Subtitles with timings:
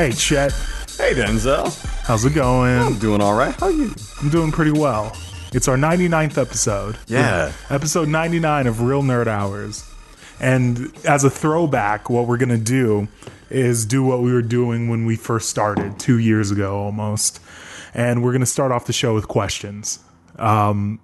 [0.00, 0.52] Hey, Chet.
[0.96, 1.78] Hey, Denzel.
[2.06, 2.80] How's it going?
[2.80, 3.54] I'm doing all right.
[3.56, 3.94] How are you?
[4.22, 5.14] I'm doing pretty well.
[5.52, 6.96] It's our 99th episode.
[7.06, 7.52] Yeah.
[7.68, 9.86] Episode 99 of Real Nerd Hours.
[10.40, 13.08] And as a throwback, what we're going to do
[13.50, 17.38] is do what we were doing when we first started two years ago almost.
[17.92, 19.98] And we're going to start off the show with questions.
[20.38, 20.98] Um,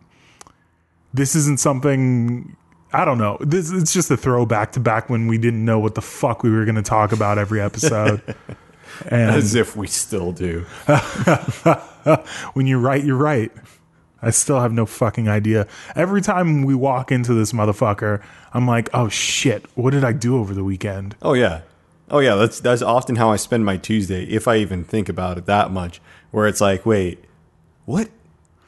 [1.12, 2.56] this isn't something.
[2.94, 3.36] I don't know.
[3.42, 6.48] This it's just a throwback to back when we didn't know what the fuck we
[6.48, 8.22] were going to talk about every episode.
[9.08, 10.60] and As if we still do.
[12.54, 13.52] when you're right, you're right.
[14.22, 15.66] I still have no fucking idea.
[15.94, 18.22] Every time we walk into this motherfucker,
[18.52, 21.16] I'm like, oh shit, what did I do over the weekend?
[21.22, 21.62] Oh yeah.
[22.10, 25.38] Oh yeah, that's that's often how I spend my Tuesday, if I even think about
[25.38, 26.00] it that much.
[26.30, 27.24] Where it's like, wait,
[27.84, 28.08] what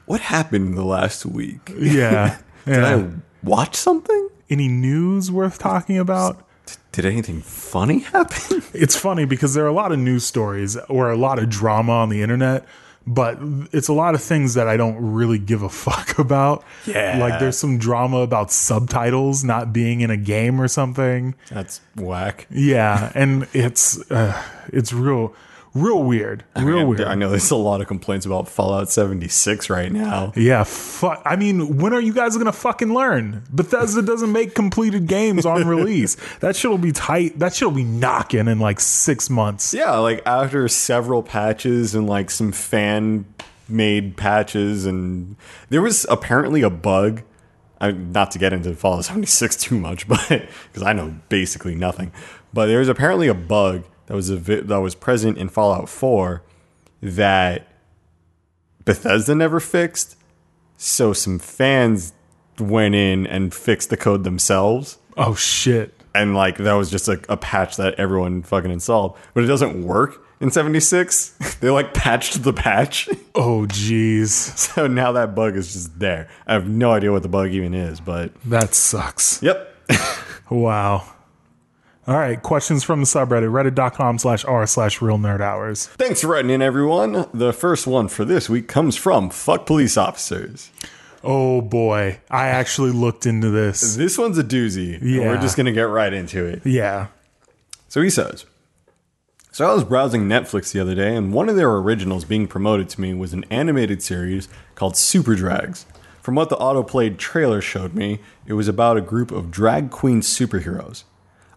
[0.06, 1.72] what happened in the last week?
[1.76, 2.38] Yeah.
[2.64, 2.96] Did yeah.
[2.96, 3.08] I
[3.42, 4.28] watch something?
[4.50, 6.44] Any news worth talking about?
[6.92, 8.62] Did anything funny happen?
[8.74, 11.92] It's funny because there are a lot of news stories or a lot of drama
[11.92, 12.66] on the internet,
[13.06, 13.38] but
[13.72, 16.64] it's a lot of things that I don't really give a fuck about.
[16.86, 17.18] Yeah.
[17.18, 21.34] Like there's some drama about subtitles not being in a game or something.
[21.50, 22.46] That's whack.
[22.50, 25.34] Yeah, and it's uh, it's real
[25.80, 26.44] real weird.
[26.56, 27.00] Real I, weird.
[27.02, 30.32] I know there's a lot of complaints about Fallout 76 right now.
[30.36, 31.22] Yeah, fuck.
[31.24, 33.44] I mean, when are you guys gonna fucking learn?
[33.50, 36.16] Bethesda doesn't make completed games on release.
[36.40, 37.38] that shit'll be tight.
[37.38, 39.72] That shit'll be knocking in like six months.
[39.74, 43.24] Yeah, like after several patches and like some fan
[43.68, 45.36] made patches, and
[45.68, 47.22] there was apparently a bug.
[47.80, 52.12] I, not to get into Fallout 76 too much, but because I know basically nothing,
[52.52, 55.88] but there was apparently a bug that was a vi- that was present in Fallout
[55.88, 56.42] 4
[57.02, 57.68] that
[58.84, 60.16] Bethesda never fixed.
[60.76, 62.12] So some fans
[62.58, 65.94] went in and fixed the code themselves Oh shit.
[66.14, 69.84] and like that was just a, a patch that everyone fucking installed but it doesn't
[69.86, 71.28] work in 76
[71.60, 74.30] they like patched the patch Oh jeez.
[74.58, 77.74] so now that bug is just there i have no idea what the bug even
[77.74, 79.40] is but That sucks.
[79.40, 79.72] yep
[80.50, 81.04] Wow.
[82.08, 82.42] All right.
[82.42, 85.86] Questions from the subreddit, reddit.com slash r slash real nerd hours.
[85.88, 89.96] thanks for writing in everyone the first one for this week comes from fuck police
[89.96, 90.70] officers
[91.22, 92.20] Oh boy.
[92.30, 93.96] I actually looked into this.
[93.96, 95.26] this one's a doozy Yeah.
[95.28, 97.08] we're just gonna get right into it Yeah.
[97.88, 98.46] So he says,
[99.52, 102.88] So I was browsing Netflix the other day, and one of their originals being promoted
[102.90, 105.84] to me was an animated series called Super Drags.
[106.22, 110.20] From what the autoplayed trailer showed me, it was about a group of drag queen
[110.20, 111.04] superheroes.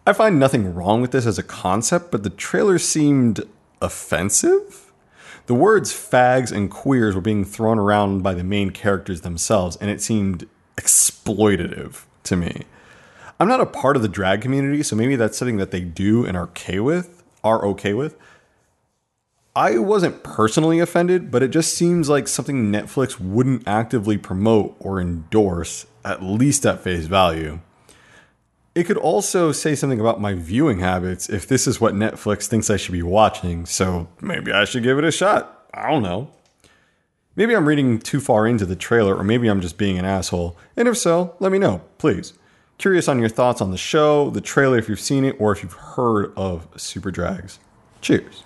[0.04, 3.42] I find nothing wrong with this as a concept, but the trailer seemed
[3.80, 4.92] offensive.
[5.46, 9.90] The words fags and queers were being thrown around by the main characters themselves, and
[9.90, 12.62] it seemed exploitative to me.
[13.38, 16.24] I'm not a part of the drag community, so maybe that's something that they do
[16.24, 18.16] and are okay with, are okay with.
[19.54, 25.00] I wasn't personally offended, but it just seems like something Netflix wouldn't actively promote or
[25.00, 27.60] endorse, at least at face value.
[28.74, 32.70] It could also say something about my viewing habits if this is what Netflix thinks
[32.70, 35.66] I should be watching, so maybe I should give it a shot.
[35.74, 36.30] I don't know.
[37.36, 40.56] Maybe I'm reading too far into the trailer, or maybe I'm just being an asshole.
[40.76, 42.32] And if so, let me know, please.
[42.78, 45.62] Curious on your thoughts on the show, the trailer if you've seen it, or if
[45.62, 47.58] you've heard of Super Drags.
[48.00, 48.42] Cheers.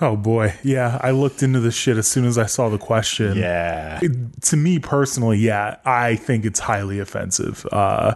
[0.00, 0.54] Oh boy.
[0.62, 0.98] Yeah.
[1.02, 3.36] I looked into this shit as soon as I saw the question.
[3.36, 3.98] Yeah.
[4.02, 7.66] It- to me personally, yeah, I think it's highly offensive.
[7.72, 8.14] Uh,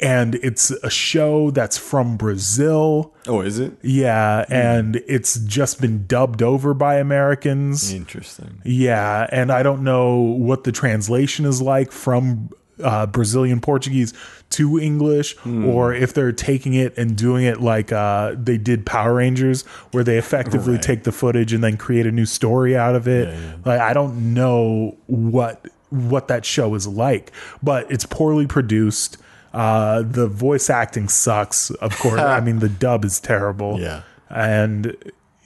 [0.00, 3.14] and it's a show that's from Brazil.
[3.26, 3.72] Oh, is it?
[3.82, 7.92] Yeah, and it's just been dubbed over by Americans.
[7.92, 8.60] Interesting.
[8.64, 12.50] Yeah, and I don't know what the translation is like from
[12.82, 14.12] uh, Brazilian Portuguese
[14.50, 19.14] to English, or if they're taking it and doing it like uh, they did Power
[19.14, 19.62] Rangers,
[19.92, 20.82] where they effectively Right.
[20.82, 23.34] take the footage and then create a new story out of it.
[23.64, 27.32] Like I don't know what what that show is like,
[27.62, 29.16] but it's poorly produced.
[29.56, 31.70] Uh, the voice acting sucks.
[31.70, 34.02] Of course, I mean the dub is terrible Yeah.
[34.28, 34.94] and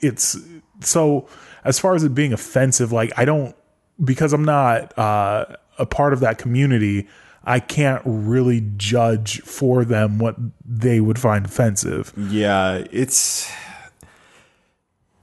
[0.01, 0.37] it's
[0.81, 1.27] so
[1.63, 3.55] as far as it being offensive like i don't
[4.03, 5.45] because i'm not uh,
[5.77, 7.07] a part of that community
[7.43, 10.35] i can't really judge for them what
[10.65, 13.47] they would find offensive Yeah, it's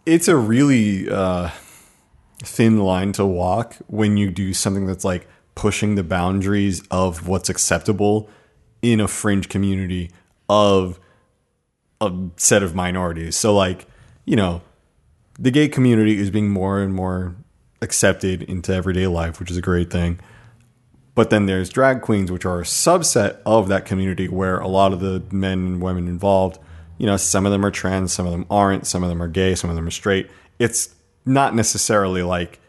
[0.06, 1.50] it's a really uh,
[2.43, 7.49] thin line to walk when you do something that's like pushing the boundaries of what's
[7.49, 8.31] acceptable
[8.83, 10.11] in a fringe community
[10.49, 10.99] of
[12.01, 13.37] a set of minorities.
[13.37, 13.87] So like,
[14.25, 14.63] you know,
[15.39, 17.37] the gay community is being more and more
[17.81, 20.21] accepted into everyday life, which is a great thing.
[21.15, 24.93] But then there's drag queens, which are a subset of that community where a lot
[24.93, 26.59] of the men and women involved
[26.99, 29.29] you know, some of them are trans, some of them aren't, some of them are
[29.29, 30.29] gay, some of them are straight.
[30.59, 30.95] It's
[31.25, 32.61] not necessarily like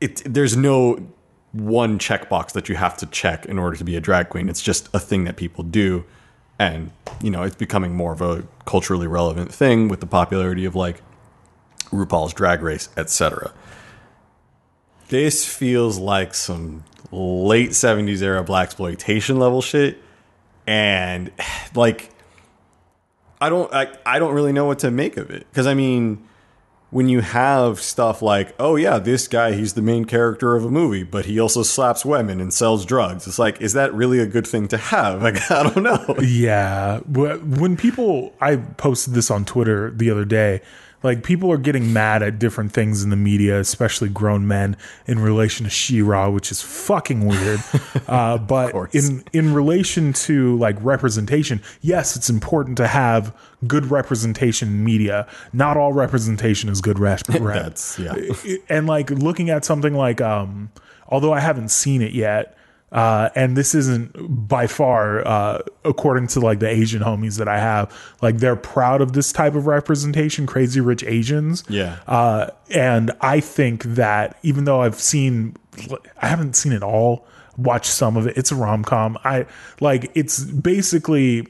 [0.00, 0.22] it.
[0.24, 1.12] There's no
[1.52, 4.48] one checkbox that you have to check in order to be a drag queen.
[4.48, 6.04] It's just a thing that people do,
[6.58, 6.90] and
[7.22, 11.02] you know, it's becoming more of a culturally relevant thing with the popularity of like
[11.90, 13.52] RuPaul's Drag Race, etc.
[15.08, 20.00] This feels like some late 70s era blaxploitation level shit
[20.66, 21.32] and
[21.74, 22.10] like
[23.40, 26.26] I don't I, I don't really know what to make of it because I mean
[26.90, 30.70] when you have stuff like oh yeah this guy he's the main character of a
[30.70, 34.26] movie but he also slaps women and sells drugs it's like is that really a
[34.26, 37.00] good thing to have like I don't know Yeah.
[37.00, 40.60] When people, I posted this on Twitter the other day.
[41.02, 44.76] Like people are getting mad at different things in the media, especially grown men,
[45.06, 47.60] in relation to She-Ra, which is fucking weird.
[48.08, 53.34] uh, but in in relation to like representation, yes, it's important to have
[53.66, 55.26] good representation in media.
[55.52, 56.98] Not all representation is good
[57.40, 57.66] rep.
[57.98, 58.14] yeah.
[58.68, 60.70] and like looking at something like um
[61.08, 62.56] although i haven't seen it yet
[62.92, 64.10] uh and this isn't
[64.48, 69.00] by far uh according to like the asian homies that i have like they're proud
[69.00, 71.98] of this type of representation crazy rich asians Yeah.
[72.08, 75.56] uh and i think that even though i've seen
[76.20, 77.24] i haven't seen it all
[77.56, 79.46] watched some of it it's a rom-com i
[79.80, 81.46] like it's basically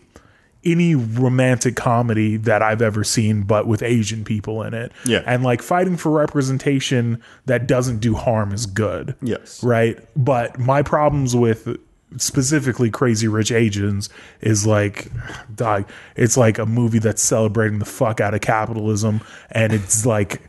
[0.64, 4.92] any romantic comedy that I've ever seen, but with Asian people in it.
[5.06, 5.22] Yeah.
[5.26, 9.14] And like fighting for representation that doesn't do harm is good.
[9.22, 9.62] Yes.
[9.64, 9.98] Right.
[10.16, 11.76] But my problems with
[12.16, 14.10] specifically Crazy Rich Asians
[14.40, 15.10] is like,
[15.54, 19.20] dog, it's like a movie that's celebrating the fuck out of capitalism.
[19.50, 20.42] And it's like,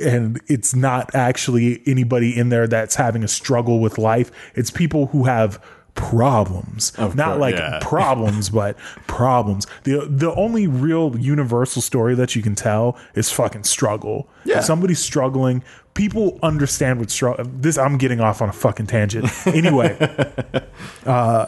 [0.00, 4.30] and it's not actually anybody in there that's having a struggle with life.
[4.54, 5.62] It's people who have
[6.00, 7.78] problems, not course, like yeah.
[7.82, 9.66] problems, but problems.
[9.84, 14.28] The the only real universal story that you can tell is fucking struggle.
[14.44, 14.58] Yeah.
[14.58, 15.62] If somebody's struggling,
[15.94, 17.44] people understand what struggle.
[17.44, 19.30] This I'm getting off on a fucking tangent.
[19.46, 19.96] Anyway,
[21.06, 21.46] uh,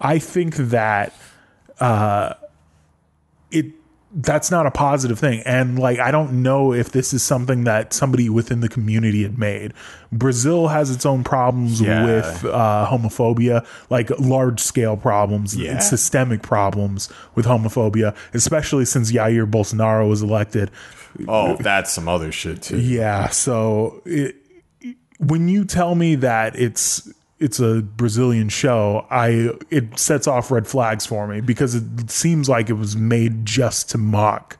[0.00, 1.12] I think that
[1.80, 2.34] uh,
[3.50, 3.66] it
[4.12, 7.92] that's not a positive thing and like i don't know if this is something that
[7.92, 9.72] somebody within the community had made
[10.10, 12.04] brazil has its own problems Yeah.
[12.04, 15.78] with uh, homophobia like large scale problems Yeah.
[15.78, 20.72] systemic problems with homophobia especially since jair bolsonaro was elected
[21.28, 24.34] oh that's some other shit too yeah so it,
[25.20, 27.08] when you tell me that it's
[27.40, 32.48] it's a Brazilian show, I it sets off red flags for me because it seems
[32.48, 34.58] like it was made just to mock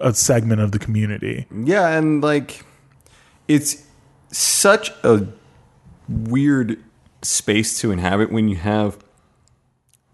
[0.00, 1.46] a segment of the community.
[1.64, 2.64] Yeah, and like
[3.46, 3.84] it's
[4.32, 5.26] such a
[6.08, 6.82] weird
[7.22, 8.98] space to inhabit when you have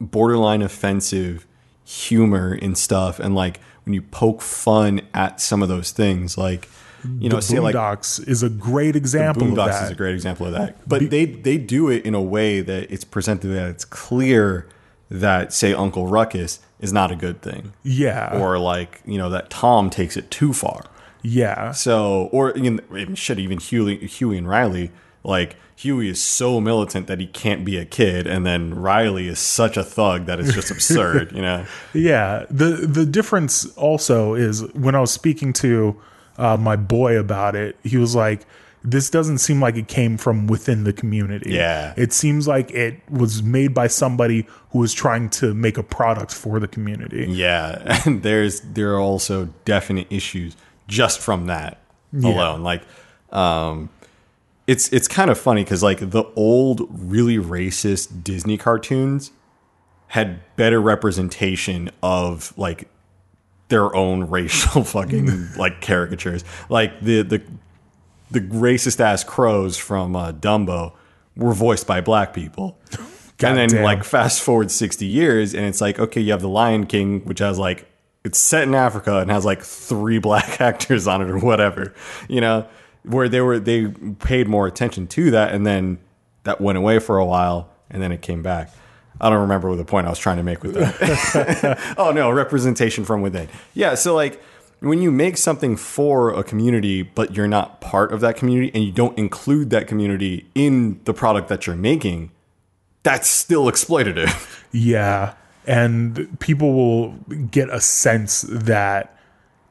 [0.00, 1.46] borderline offensive
[1.84, 6.68] humor and stuff and like when you poke fun at some of those things like
[7.06, 7.22] Mm-hmm.
[7.22, 9.84] you know the say like Boondocks is a great example of Boondocks that.
[9.84, 10.88] is a great example of that.
[10.88, 14.68] But they they do it in a way that it's presented that it's clear
[15.10, 17.72] that say Uncle Ruckus is not a good thing.
[17.84, 20.84] yeah, Or like, you know, that Tom takes it too far.
[21.22, 24.90] yeah, So, or you know, shit, even Huey, Huey and Riley,
[25.24, 29.38] like Huey is so militant that he can't be a kid, and then Riley is
[29.38, 31.64] such a thug that it's just absurd, you know?
[31.94, 35.96] Yeah, the the difference also is when I was speaking to
[36.38, 38.46] uh, my boy about it, he was like,
[38.82, 41.52] "This doesn't seem like it came from within the community.
[41.52, 41.94] Yeah.
[41.96, 46.32] it seems like it was made by somebody who was trying to make a product
[46.32, 47.26] for the community.
[47.28, 50.56] Yeah, and there's there are also definite issues
[50.88, 51.80] just from that
[52.12, 52.62] alone.
[52.62, 52.82] Like,
[53.30, 53.90] um,
[54.66, 59.30] it's it's kind of funny because like the old really racist Disney cartoons
[60.08, 62.88] had better representation of like
[63.68, 66.44] their own racial fucking like caricatures.
[66.68, 67.42] Like the the
[68.30, 70.92] the racist ass crows from uh, Dumbo
[71.36, 72.78] were voiced by black people.
[73.42, 73.84] and then Goddamn.
[73.84, 77.40] like fast forward 60 years and it's like okay you have the lion king which
[77.40, 77.86] has like
[78.24, 81.92] it's set in africa and has like three black actors on it or whatever
[82.28, 82.66] you know
[83.02, 83.88] where they were they
[84.20, 85.98] paid more attention to that and then
[86.44, 88.72] that went away for a while and then it came back
[89.20, 92.30] i don't remember what the point i was trying to make with that oh no
[92.30, 94.40] representation from within yeah so like
[94.80, 98.84] when you make something for a community but you're not part of that community and
[98.84, 102.30] you don't include that community in the product that you're making
[103.02, 104.52] that's still exploitative.
[104.72, 105.34] Yeah,
[105.66, 107.12] and people will
[107.52, 109.16] get a sense that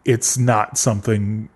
[0.06, 1.50] it's not something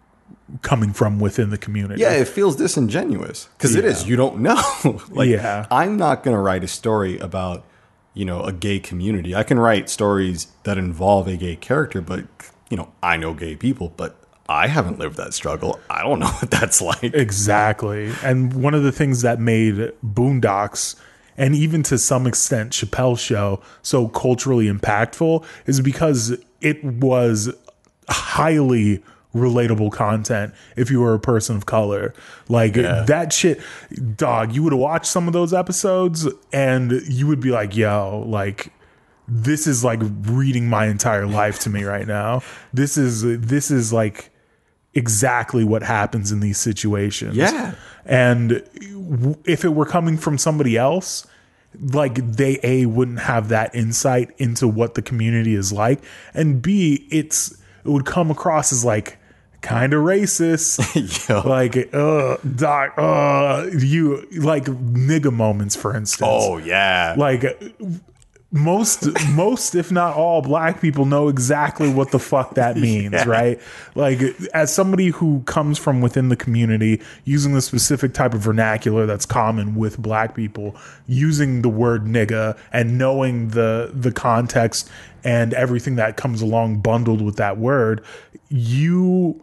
[0.62, 2.02] coming from within the community.
[2.02, 4.08] Yeah, it feels disingenuous because it is.
[4.08, 4.62] You don't know.
[5.10, 5.66] like, Yeah.
[5.72, 7.66] I'm not going to write a story about
[8.14, 9.36] you know, a gay community.
[9.36, 12.26] I can write stories that involve a gay character, but
[12.70, 14.16] you know, I know gay people, but
[14.48, 15.80] I haven't lived that struggle.
[15.90, 17.14] I don't know what that's like.
[17.14, 18.12] Exactly.
[18.24, 20.96] And one of the things that made Boondocks
[21.38, 27.50] and even to some extent Chappelle's show so culturally impactful is because it was
[28.10, 29.02] highly
[29.34, 32.14] relatable content if you were a person of color.
[32.48, 33.62] Like that shit,
[34.16, 38.74] dog, you would watch some of those episodes and you would be like, yo, like
[39.28, 42.42] this is like reading my entire life to me right now.
[42.74, 44.32] This is this is like
[44.94, 47.36] exactly what happens in these situations.
[47.36, 47.76] Yeah.
[48.06, 51.28] And w- if it were coming from somebody else,
[51.80, 56.02] like they a wouldn't have that insight into what the community is like,
[56.34, 57.52] and b it's
[57.86, 59.19] it would come across as like
[59.62, 60.80] kind of racist.
[61.50, 67.16] Like, uh, doc, uh, you like nigga moments, for instance oh yeah.
[67.18, 67.44] like
[68.52, 73.62] most most if not all black people know exactly what the fuck that means right
[73.94, 74.20] like
[74.56, 79.26] as somebody who comes from within the community using the specific type of vernacular that's
[79.26, 80.76] common with black people
[81.06, 84.90] using the word nigga and knowing the the context
[85.24, 88.04] and everything that comes along bundled with that word
[88.50, 89.40] you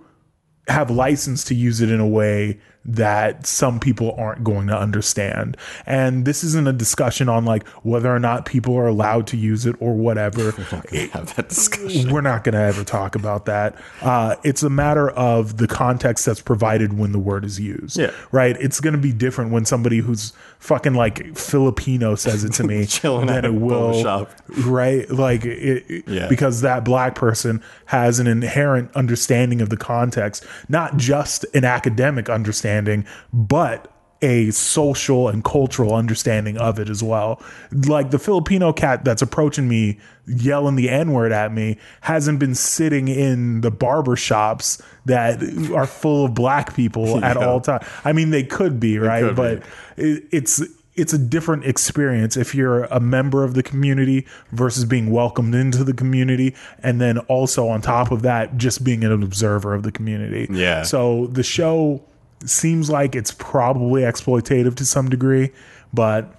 [0.68, 2.58] have license to use it in a way
[2.88, 5.56] that some people aren't going to understand.
[5.86, 9.66] And this isn't a discussion on like whether or not people are allowed to use
[9.66, 10.52] it or whatever.
[11.12, 12.12] have that discussion.
[12.12, 13.74] We're not going to ever talk about that.
[14.02, 17.98] Uh, it's a matter of the context that's provided when the word is used.
[17.98, 18.12] Yeah.
[18.30, 18.56] Right.
[18.60, 20.32] It's going to be different when somebody who's
[20.66, 24.02] fucking like Filipino says it to me Chilling it a will.
[24.02, 24.30] shop.
[24.64, 25.08] Right.
[25.10, 26.26] Like it- Yeah.
[26.28, 32.28] because that black person has an inherent understanding of the context, not just an academic
[32.28, 33.92] understanding, but
[34.22, 37.40] a social and cultural understanding of it as well.
[37.70, 42.54] Like the Filipino cat that's approaching me yelling the N word at me hasn't been
[42.54, 45.42] sitting in the barber shops that
[45.74, 47.86] are full of black people at all times.
[48.04, 49.22] I mean, they could be, right?
[49.22, 49.62] could but
[49.96, 50.62] it, it's
[50.94, 55.84] it's a different experience if you're a member of the community versus being welcomed into
[55.84, 59.92] the community and then also on top of that just being an observer of the
[59.92, 60.84] community Yeah.
[60.84, 62.02] so the show
[62.44, 65.50] seems like it's probably exploitative to some degree
[65.92, 66.34] but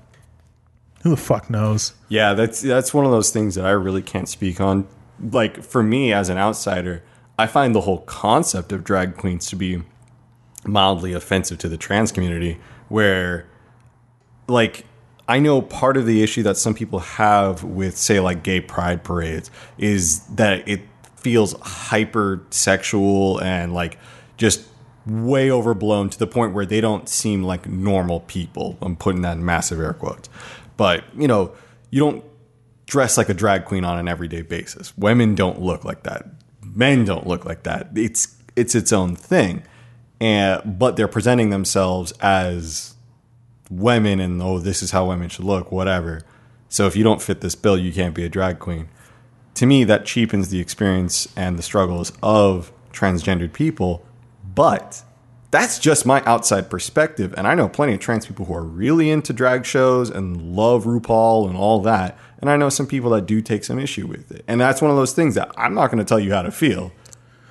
[1.02, 4.30] who the fuck knows Yeah, that's that's one of those things that I really can't
[4.30, 4.88] speak on.
[5.20, 7.04] Like for me as an outsider,
[7.38, 9.84] I find the whole concept of drag queens to be
[10.66, 13.48] mildly offensive to the trans community where
[14.48, 14.86] like
[15.28, 19.04] I know part of the issue that some people have with say like gay pride
[19.04, 20.82] parades is that it
[21.16, 23.98] feels hyper sexual and like
[24.38, 24.67] just
[25.08, 28.78] way overblown to the point where they don't seem like normal people.
[28.82, 30.30] I'm putting that in massive air quotes.
[30.76, 31.54] But, you know,
[31.90, 32.24] you don't
[32.86, 34.96] dress like a drag queen on an everyday basis.
[34.98, 36.26] Women don't look like that.
[36.62, 37.90] Men don't look like that.
[37.96, 39.64] It's it's its own thing.
[40.20, 42.96] And but they're presenting themselves as
[43.70, 46.22] women and oh this is how women should look whatever
[46.70, 48.88] so if you don't fit this bill you can't be a drag queen
[49.54, 54.06] to me that cheapens the experience and the struggles of transgendered people
[54.58, 55.04] but
[55.52, 59.10] that's just my outside perspective and i know plenty of trans people who are really
[59.12, 63.28] into drag shows and love rupaul and all that and i know some people that
[63.28, 65.92] do take some issue with it and that's one of those things that i'm not
[65.92, 66.92] going to tell you how to feel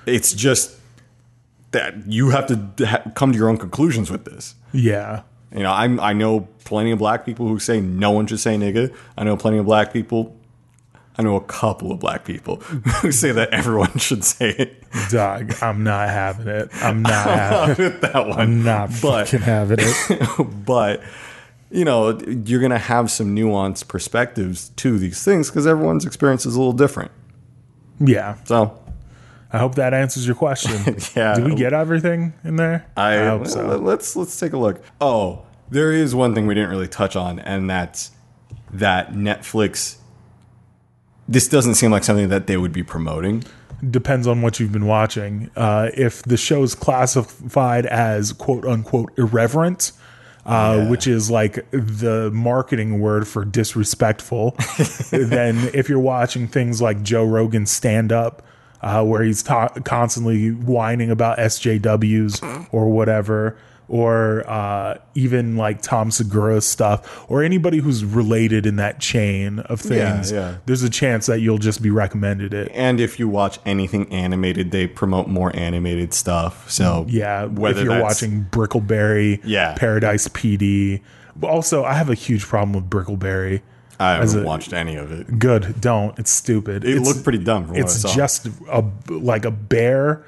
[0.05, 0.75] it's just
[1.71, 5.23] that you have to come to your own conclusions with this yeah
[5.53, 8.57] you know, I'm I know plenty of black people who say no one should say
[8.57, 8.93] nigga.
[9.17, 10.36] I know plenty of black people.
[11.17, 14.83] I know a couple of black people who say that everyone should say it.
[15.09, 19.41] dog i'm not having it i'm not having it that one, i'm not but fucking
[19.41, 21.01] having it but
[21.69, 26.55] you know, you're gonna have some nuanced perspectives to these things because everyone's experience is
[26.55, 27.11] a little different.
[27.99, 28.81] yeah So
[29.51, 33.47] i hope that answers your question yeah, did we get everything in there I, hope
[33.47, 34.81] so let's let's take a look.
[35.01, 38.11] Oh, there is one thing we didn't really touch on, and that's
[38.71, 39.97] that Netflix.
[41.27, 43.43] This doesn't seem like something that they would be promoting.
[43.91, 45.51] depends on what you've been watching.
[45.55, 49.91] Uh, if the show's classified as quote unquote irreverent,
[50.45, 54.55] uh, which is like the marketing word for disrespectful,
[55.11, 58.41] then if you're watching things like Joe Rogan's stand up,
[58.81, 63.57] uh, where he's ta- constantly whining about SJWs or whatever,
[63.89, 69.79] or uh, even like Tom Segura's stuff, or anybody who's related in that chain of
[69.79, 70.57] things, yeah.
[70.65, 72.69] there's a chance that you'll just be recommended it.
[72.73, 76.69] And if you watch anything animated, they promote more animated stuff.
[76.69, 79.75] So Yeah, whether if you're watching Brickleberry, Yeah.
[79.75, 81.01] Paradise PD.
[81.41, 83.61] Also, I have a huge problem with Brickleberry.
[83.99, 85.39] I haven't a- watched any of it.
[85.39, 86.17] Good, don't.
[86.19, 86.83] It's stupid.
[86.83, 90.23] It it's, looked pretty dumb from what I It's just a like a bear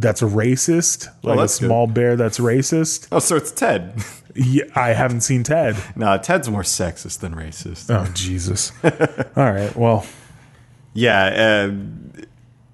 [0.00, 1.66] that's racist, oh, like a Oh, that's good.
[1.66, 3.08] small bear that's racist.
[3.12, 3.94] oh, so it's Ted.
[4.32, 5.76] Yeah, I haven't seen Ted.
[5.96, 7.90] nah, Ted's more sexist than racist.
[7.92, 8.70] Oh Jesus!
[8.84, 10.06] All right, well,
[10.94, 12.26] Yeah, and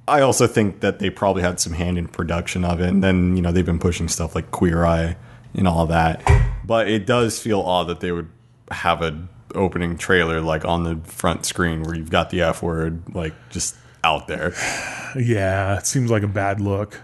[0.06, 3.37] I also think that they probably had some hand in production of it, and then
[3.37, 5.16] you know they've been pushing stuff like Queer Eye
[5.54, 6.23] and all that.
[6.62, 8.28] But it does feel odd that they would
[8.71, 13.02] have an opening trailer like on the front screen where you've got the F word
[13.14, 14.52] like just out there.
[15.18, 17.00] yeah, it seems like a bad look.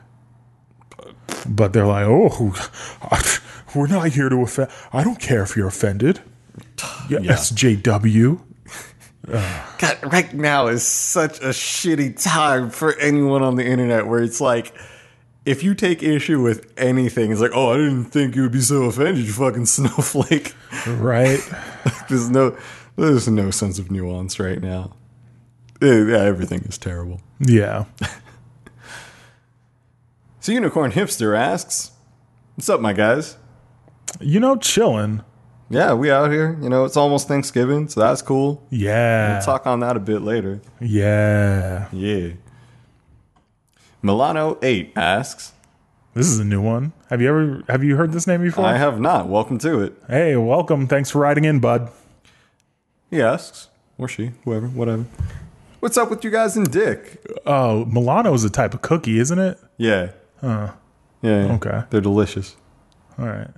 [1.48, 2.54] But they're like, oh,
[3.74, 4.70] we're not here to offend.
[4.92, 6.20] I don't care if you're offended.
[7.08, 7.32] Yeah, Yeah.
[7.32, 8.40] SJW.
[9.78, 14.40] God, right now is such a shitty time for anyone on the internet where it's
[14.40, 14.72] like,
[15.44, 18.60] if you take issue with anything, it's like, oh, I didn't think you would be
[18.60, 20.54] so offended, you fucking snowflake.
[20.86, 21.40] Right?
[22.08, 22.56] There's no,
[22.96, 24.92] there's no sense of nuance right now.
[25.80, 27.20] Eh, Yeah, everything is terrible.
[27.40, 27.86] Yeah.
[30.42, 31.92] So Unicorn Hipster asks,
[32.56, 33.36] "What's up, my guys?
[34.20, 35.22] You know, chilling.
[35.70, 36.58] Yeah, we out here.
[36.60, 38.66] You know, it's almost Thanksgiving, so that's cool.
[38.68, 39.34] Yeah.
[39.34, 40.60] We'll talk on that a bit later.
[40.80, 41.86] Yeah.
[41.92, 42.30] Yeah."
[44.02, 45.52] Milano Eight asks,
[46.14, 46.92] This is a new one.
[47.08, 48.66] Have you ever have you heard this name before?
[48.66, 49.28] "I have not.
[49.28, 50.88] Welcome to it." hey, welcome.
[50.88, 51.88] Thanks for writing in, bud.
[53.12, 55.04] He asks, or she, whoever, whatever.
[55.78, 57.24] What's up with you guys and Dick?
[57.46, 59.56] Oh, Milano is a type of cookie, isn't it?
[59.76, 60.10] Yeah.
[60.42, 60.72] Yeah,
[61.22, 61.52] yeah.
[61.54, 61.82] Okay.
[61.90, 62.56] They're delicious.
[63.18, 63.50] All right.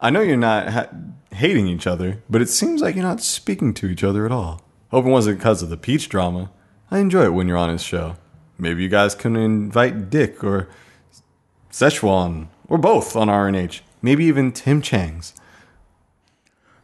[0.00, 0.88] I know you're not ha-
[1.32, 4.62] hating each other, but it seems like you're not speaking to each other at all.
[4.90, 6.50] Hope it wasn't because of the Peach drama.
[6.90, 8.16] I enjoy it when you're on his show.
[8.58, 10.68] Maybe you guys can invite Dick or
[11.70, 13.80] Szechuan or both on RNH.
[14.00, 15.34] Maybe even Tim Chang's.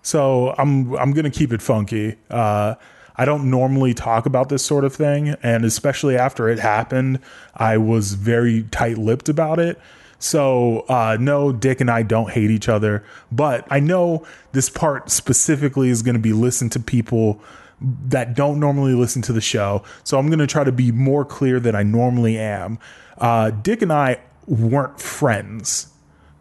[0.03, 2.17] So I'm I'm gonna keep it funky.
[2.31, 2.75] Uh,
[3.21, 7.19] I don't normally talk about this sort of thing, and especially after it happened,
[7.55, 9.79] I was very tight-lipped about it.
[10.19, 15.11] So uh, no, Dick and I don't hate each other, but I know this part
[15.11, 17.43] specifically is going to be listened to people
[17.81, 19.83] that don't normally listen to the show.
[20.03, 22.79] So I'm going to try to be more clear than I normally am.
[23.19, 25.89] Uh, Dick and I weren't friends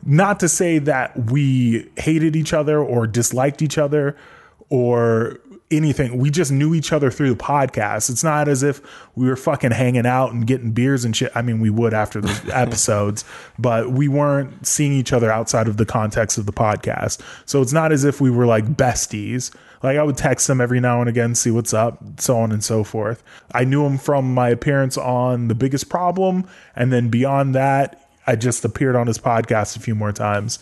[0.05, 4.15] not to say that we hated each other or disliked each other
[4.69, 6.17] or anything.
[6.17, 8.09] We just knew each other through the podcast.
[8.09, 8.81] It's not as if
[9.15, 11.31] we were fucking hanging out and getting beers and shit.
[11.35, 13.23] I mean, we would after the episodes,
[13.57, 17.21] but we weren't seeing each other outside of the context of the podcast.
[17.45, 19.53] So it's not as if we were like besties.
[19.83, 22.63] Like I would text them every now and again, see what's up, so on and
[22.63, 23.23] so forth.
[23.53, 28.35] I knew him from my appearance on The Biggest Problem, and then beyond that, I
[28.35, 30.59] just appeared on his podcast a few more times.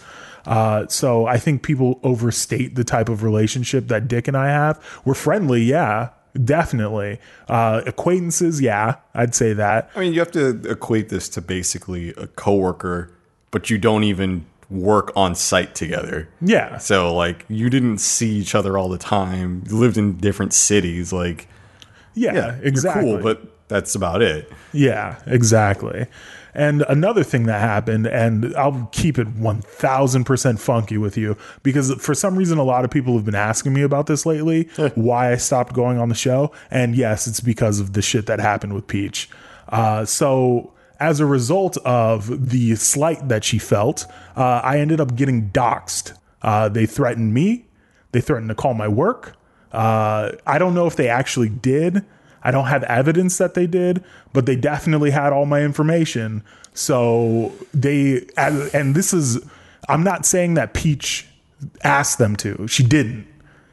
[0.47, 4.83] Uh, so I think people overstate the type of relationship that Dick and I have.
[5.03, 6.09] We're friendly, yeah,
[6.41, 7.19] definitely.
[7.49, 9.89] Uh, acquaintances, yeah, I'd say that.
[9.95, 13.11] I mean, you have to equate this to basically a coworker,
[13.51, 16.29] but you don't even work on site together.
[16.41, 19.63] Yeah, So, like, you didn't see each other all the time.
[19.69, 21.11] You lived in different cities.
[21.13, 21.47] Like,
[22.13, 23.03] yeah, yeah, exactly.
[23.11, 24.51] Cool, but that's about it.
[24.73, 26.07] Yeah, exactly.
[26.57, 32.15] And another thing that happened, and I'll keep it 1000% funky with you because for
[32.15, 34.63] some reason, a lot of people have been asking me about this lately
[34.95, 36.51] why I stopped going on the show.
[36.71, 39.29] And yes, it's because of the shit that happened with Peach.
[39.69, 45.15] Uh, so, as a result of the slight that she felt, uh, I ended up
[45.15, 46.17] getting doxxed.
[46.41, 47.67] Uh, they threatened me,
[48.13, 49.35] they threatened to call my work.
[49.71, 52.03] Uh, I don't know if they actually did.
[52.43, 56.43] I don't have evidence that they did, but they definitely had all my information.
[56.73, 59.39] So they, and this is,
[59.89, 61.27] I'm not saying that Peach
[61.83, 62.67] asked them to.
[62.67, 63.27] She didn't.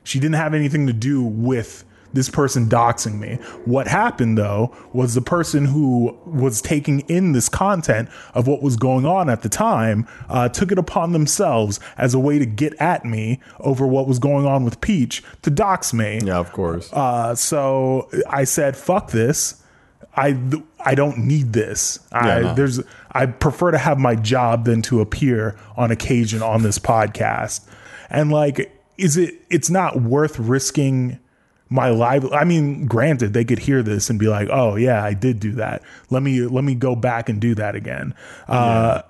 [0.05, 3.35] She didn't have anything to do with this person doxing me.
[3.65, 8.77] What happened though was the person who was taking in this content of what was
[8.77, 12.73] going on at the time uh, took it upon themselves as a way to get
[12.81, 16.21] at me over what was going on with Peach to dox me.
[16.25, 16.91] Yeah, of course.
[16.93, 19.63] Uh, so I said, "Fuck this!
[20.17, 20.39] I
[20.85, 21.99] I don't need this.
[22.13, 22.55] I Yeah, no.
[22.55, 27.67] there's I prefer to have my job than to appear on occasion on this podcast.
[28.11, 29.35] And like, is it?
[29.51, 31.19] It's not worth risking."
[31.75, 35.13] My live, I mean, granted, they could hear this and be like, "Oh yeah, I
[35.15, 35.83] did do that.
[36.11, 38.15] Let me let me go back and do that again."
[38.49, 39.03] Uh,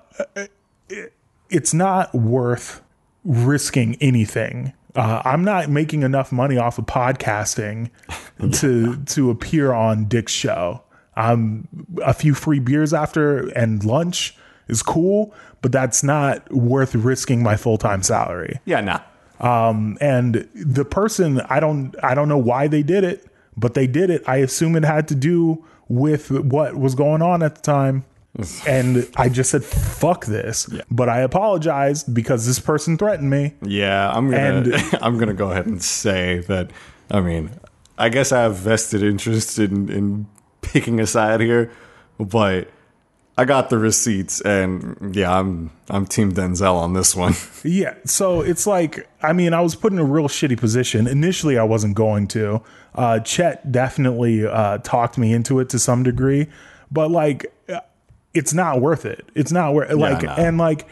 [0.89, 1.13] it-
[1.49, 2.81] it's not worth
[3.23, 4.73] risking anything.
[4.95, 7.89] Uh, I'm not making enough money off of podcasting
[8.59, 10.81] to to appear on Dick's show.
[11.17, 11.67] Um,
[12.03, 14.35] a few free beers after and lunch
[14.67, 18.59] is cool, but that's not worth risking my full time salary.
[18.65, 18.99] yeah, nah.
[19.39, 23.25] Um, and the person, I don't, I don't know why they did it,
[23.57, 24.23] but they did it.
[24.27, 28.05] I assume it had to do with what was going on at the time.
[28.67, 30.69] and I just said, fuck this.
[30.91, 33.53] But I apologized because this person threatened me.
[33.61, 36.71] Yeah, I'm gonna And- I'm gonna go ahead and say that.
[37.09, 37.51] I mean,
[37.97, 40.25] I guess I have vested interest in in
[40.61, 41.71] picking a side here,
[42.19, 42.69] but
[43.37, 47.33] I got the receipts, and yeah, I'm I'm Team Denzel on this one.
[47.67, 47.95] Yeah.
[48.05, 51.07] So it's like, I mean, I was put in a real shitty position.
[51.07, 52.61] Initially, I wasn't going to.
[52.93, 56.47] Uh, Chet definitely uh, talked me into it to some degree,
[56.91, 57.79] but like, uh,
[58.35, 59.27] it's not worth it.
[59.33, 60.29] It's not worth like, no.
[60.33, 60.87] and like,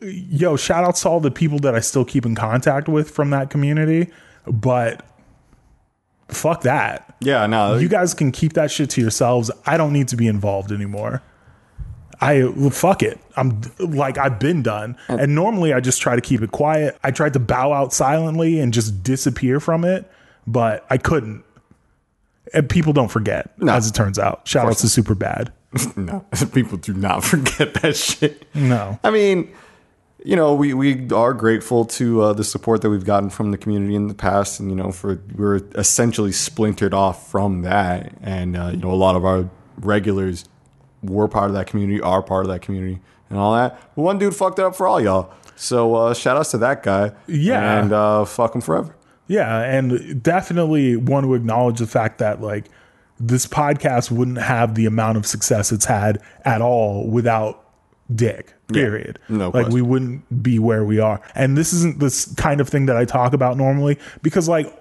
[0.00, 3.30] yo, shout outs to all the people that I still keep in contact with from
[3.30, 4.10] that community,
[4.46, 5.02] but
[6.28, 7.16] fuck that.
[7.20, 9.50] Yeah, no, You guys can keep that shit to yourselves.
[9.64, 11.22] I don't need to be involved anymore.
[12.22, 13.18] I fuck it.
[13.36, 14.96] I'm like I've been done.
[15.08, 16.96] And normally I just try to keep it quiet.
[17.02, 20.08] I tried to bow out silently and just disappear from it,
[20.46, 21.44] but I couldn't.
[22.54, 24.46] And people don't forget, as it turns out.
[24.46, 25.52] Shout out to Super Bad.
[25.96, 28.46] no, people do not forget that shit.
[28.54, 29.00] No.
[29.02, 29.52] I mean,
[30.24, 33.58] you know, we, we are grateful to uh, the support that we've gotten from the
[33.58, 38.56] community in the past, and you know, for we're essentially splintered off from that, and
[38.56, 40.44] uh, you know, a lot of our regulars
[41.02, 43.80] were part of that community, are part of that community, and all that.
[43.96, 46.82] But one dude fucked it up for all y'all, so uh, shout outs to that
[46.82, 47.80] guy, Yeah.
[47.80, 48.94] and uh, fuck him forever.
[49.28, 52.66] Yeah, and definitely want to acknowledge the fact that like
[53.18, 57.64] this podcast wouldn't have the amount of success it's had at all without
[58.12, 58.52] Dick.
[58.68, 59.18] Period.
[59.28, 59.72] no like question.
[59.74, 61.20] we wouldn't be where we are.
[61.34, 64.74] And this isn't this kind of thing that I talk about normally because like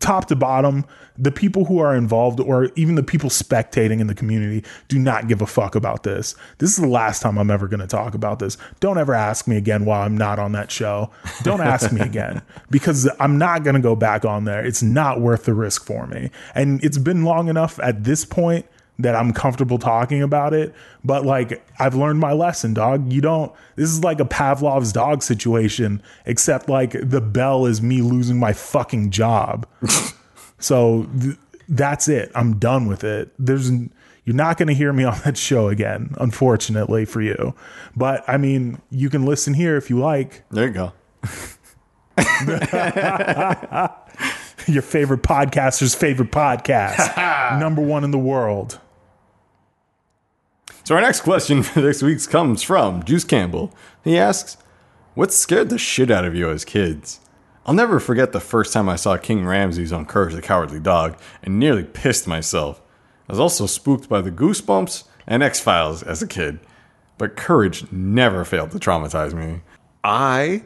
[0.00, 0.84] top to bottom,
[1.16, 5.28] the people who are involved or even the people spectating in the community do not
[5.28, 6.34] give a fuck about this.
[6.58, 8.56] This is the last time I'm ever going to talk about this.
[8.80, 11.10] Don't ever ask me again while I'm not on that show.
[11.42, 14.64] Don't ask me again because I'm not going to go back on there.
[14.64, 16.30] It's not worth the risk for me.
[16.54, 18.66] And it's been long enough at this point
[18.98, 20.74] that I'm comfortable talking about it.
[21.04, 23.12] But like I've learned my lesson, dog.
[23.12, 28.02] You don't this is like a Pavlov's dog situation, except like the bell is me
[28.02, 29.66] losing my fucking job.
[30.58, 31.36] so th-
[31.68, 32.30] that's it.
[32.34, 33.32] I'm done with it.
[33.38, 33.70] There's
[34.24, 37.54] you're not going to hear me on that show again, unfortunately for you.
[37.94, 40.44] But I mean, you can listen here if you like.
[40.50, 40.92] There you go.
[44.66, 47.58] Your favorite podcaster's favorite podcast.
[47.60, 48.80] Number one in the world.
[50.84, 53.74] So our next question for this week's comes from Juice Campbell.
[54.04, 54.58] He asks,
[55.14, 57.20] "What scared the shit out of you as kids?"
[57.64, 61.16] I'll never forget the first time I saw King Ramses on Courage the Cowardly Dog
[61.42, 62.82] and nearly pissed myself.
[63.26, 66.60] I was also spooked by the Goosebumps and X Files as a kid,
[67.16, 69.62] but Courage never failed to traumatize me.
[70.04, 70.64] I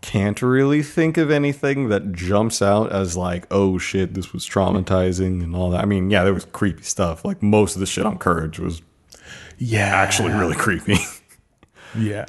[0.00, 5.44] can't really think of anything that jumps out as like, oh shit, this was traumatizing
[5.44, 5.82] and all that.
[5.82, 7.24] I mean, yeah, there was creepy stuff.
[7.24, 8.82] Like most of the shit on Courage was
[9.64, 9.86] Yeah.
[9.86, 10.98] actually really creepy.
[11.96, 12.24] Yeah.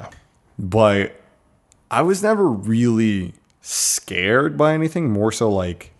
[0.58, 1.20] but
[1.90, 5.92] I was never really scared by anything, more so like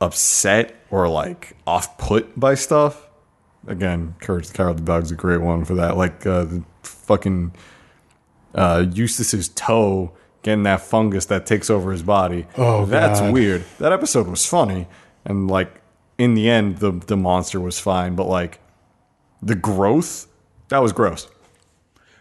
[0.00, 3.08] upset or like off put by stuff.
[3.66, 5.96] Again, Courage the Cowardly Dog's a great one for that.
[5.96, 7.52] Like uh, the fucking
[8.54, 12.46] uh, Eustace's toe getting that fungus that takes over his body.
[12.56, 13.32] Oh, that's God.
[13.32, 13.64] weird.
[13.78, 14.86] That episode was funny,
[15.24, 15.80] and like
[16.18, 18.60] in the end, the the monster was fine, but like
[19.42, 20.26] the growth
[20.68, 21.28] that was gross.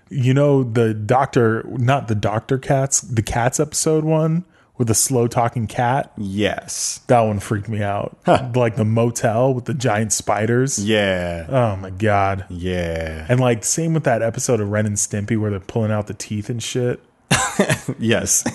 [0.10, 4.45] You know the doctor, not the doctor cats, the cats episode one
[4.77, 6.13] with the slow talking cat.
[6.17, 7.01] Yes.
[7.08, 8.17] That one freaked me out.
[8.56, 10.84] Like the motel with the giant spiders.
[10.84, 11.45] Yeah.
[11.49, 12.45] Oh my god.
[12.49, 13.25] Yeah.
[13.27, 16.13] And like same with that episode of Ren and Stimpy where they're pulling out the
[16.13, 17.01] teeth and shit.
[17.97, 18.45] Yes.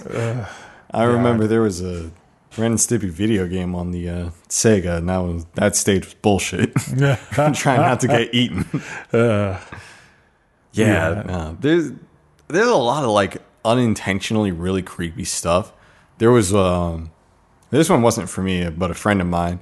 [0.93, 2.11] I remember there was a
[2.59, 6.15] Ren and Stimpy video game on the uh, Sega, and that was that stage was
[6.15, 6.75] bullshit.
[7.55, 8.67] Trying not to get eaten.
[10.73, 11.93] yeah, no, there's
[12.49, 15.73] there's a lot of like unintentionally really creepy stuff.
[16.19, 17.11] There was um,
[17.71, 19.61] this one wasn't for me, but a friend of mine.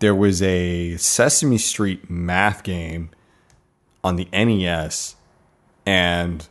[0.00, 3.10] There was a Sesame Street math game
[4.04, 5.16] on the NES,
[5.86, 6.46] and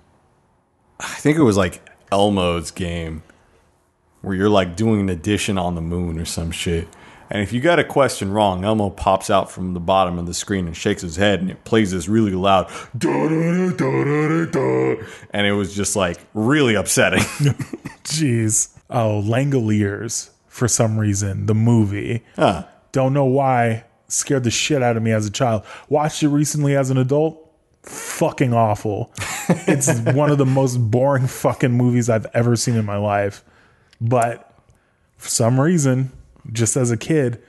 [0.99, 3.23] I think it was like Elmo's game
[4.21, 6.87] where you're like doing an addition on the moon or some shit.
[7.31, 10.33] And if you got a question wrong, Elmo pops out from the bottom of the
[10.33, 12.71] screen and shakes his head, and it plays this really loud,
[15.31, 17.19] and it was just like really upsetting.
[18.03, 18.75] Jeez.
[18.89, 22.23] Oh, Langoliers for some reason, the movie.
[22.35, 22.65] Huh.
[22.91, 23.85] Don't know why.
[24.07, 25.63] Scared the shit out of me as a child.
[25.87, 27.45] Watched it recently as an adult.
[27.83, 29.13] Fucking awful.
[29.49, 33.43] it's one of the most boring fucking movies I've ever seen in my life.
[33.99, 34.53] But
[35.17, 36.11] for some reason,
[36.51, 37.41] just as a kid,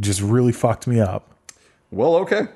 [0.00, 1.30] just really fucked me up.
[1.90, 2.48] Well, okay.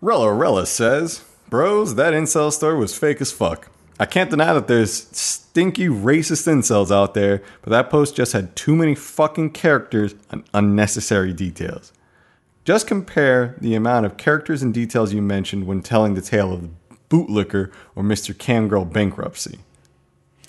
[0.00, 3.70] Rella Rella says, Bros, that incel story was fake as fuck.
[3.98, 8.56] I can't deny that there's stinky racist incels out there, but that post just had
[8.56, 11.92] too many fucking characters and unnecessary details.
[12.64, 16.62] Just compare the amount of characters and details you mentioned when telling the tale of
[16.62, 16.70] the
[17.08, 18.34] bootlicker or Mr.
[18.34, 19.58] Camgirl bankruptcy.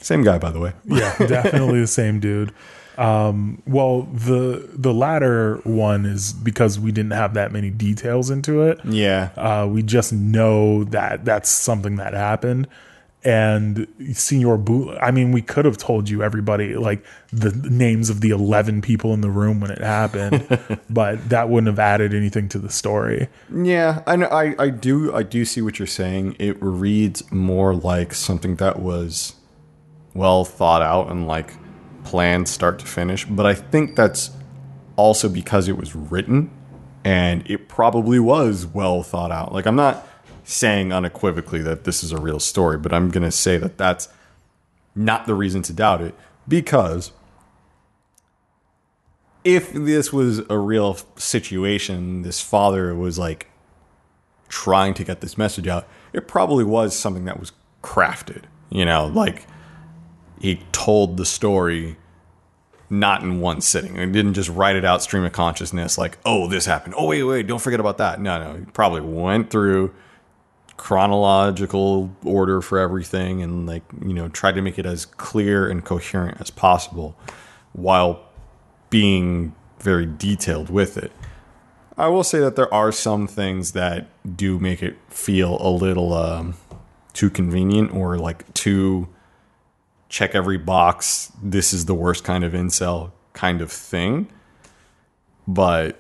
[0.06, 0.72] Same guy, by the way.
[0.86, 2.54] Yeah, definitely the same dude.
[2.96, 8.62] Um, well, the the latter one is because we didn't have that many details into
[8.62, 8.80] it.
[8.86, 9.32] Yeah.
[9.36, 12.68] Uh, we just know that that's something that happened.
[13.24, 18.22] And Senior Boot, I mean, we could have told you everybody, like the names of
[18.22, 20.46] the 11 people in the room when it happened,
[20.92, 23.28] but that wouldn't have added anything to the story.
[23.52, 24.28] Yeah, I know.
[24.28, 25.12] I, I do.
[25.16, 26.36] I do see what you're saying.
[26.38, 29.34] It reads more like something that was
[30.16, 31.54] well thought out and like
[32.04, 33.26] planned start to finish.
[33.26, 34.32] But I think that's
[34.96, 36.50] also because it was written
[37.04, 39.54] and it probably was well thought out.
[39.54, 40.08] Like I'm not
[40.44, 44.10] saying unequivocally that this is a real story, but I'm going to say that that's
[44.96, 46.16] not the reason to doubt it
[46.48, 47.12] because
[49.44, 53.48] if this was a real situation, this father was like
[54.48, 57.52] trying to get this message out, it probably was something that was
[57.84, 58.44] crafted.
[58.70, 59.46] You know, like
[60.46, 61.98] he told the story
[62.88, 63.96] not in one sitting.
[63.96, 66.94] He didn't just write it out stream of consciousness like, oh, this happened.
[66.96, 68.22] Oh, wait, wait, don't forget about that.
[68.22, 68.60] No, no.
[68.60, 69.92] He probably went through
[70.78, 75.84] chronological order for everything and like, you know, tried to make it as clear and
[75.84, 77.18] coherent as possible
[77.74, 78.24] while
[78.92, 81.12] being very detailed with it.
[81.98, 86.14] I will say that there are some things that do make it feel a little
[86.14, 86.54] um,
[87.14, 89.08] too convenient or like too
[90.16, 91.30] check every box.
[91.44, 94.32] This is the worst kind of incel kind of thing.
[95.46, 96.00] But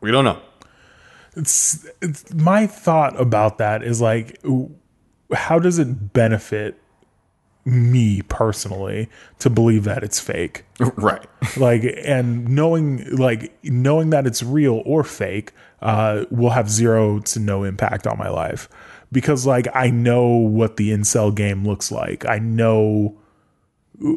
[0.00, 0.42] we don't know.
[1.36, 4.40] It's, it's my thought about that is like,
[5.32, 6.82] how does it benefit
[7.64, 10.64] me personally to believe that it's fake?
[10.96, 11.24] right.
[11.56, 17.38] like and knowing like knowing that it's real or fake uh will have zero to
[17.38, 18.68] no impact on my life
[19.12, 23.16] because like i know what the incel game looks like i know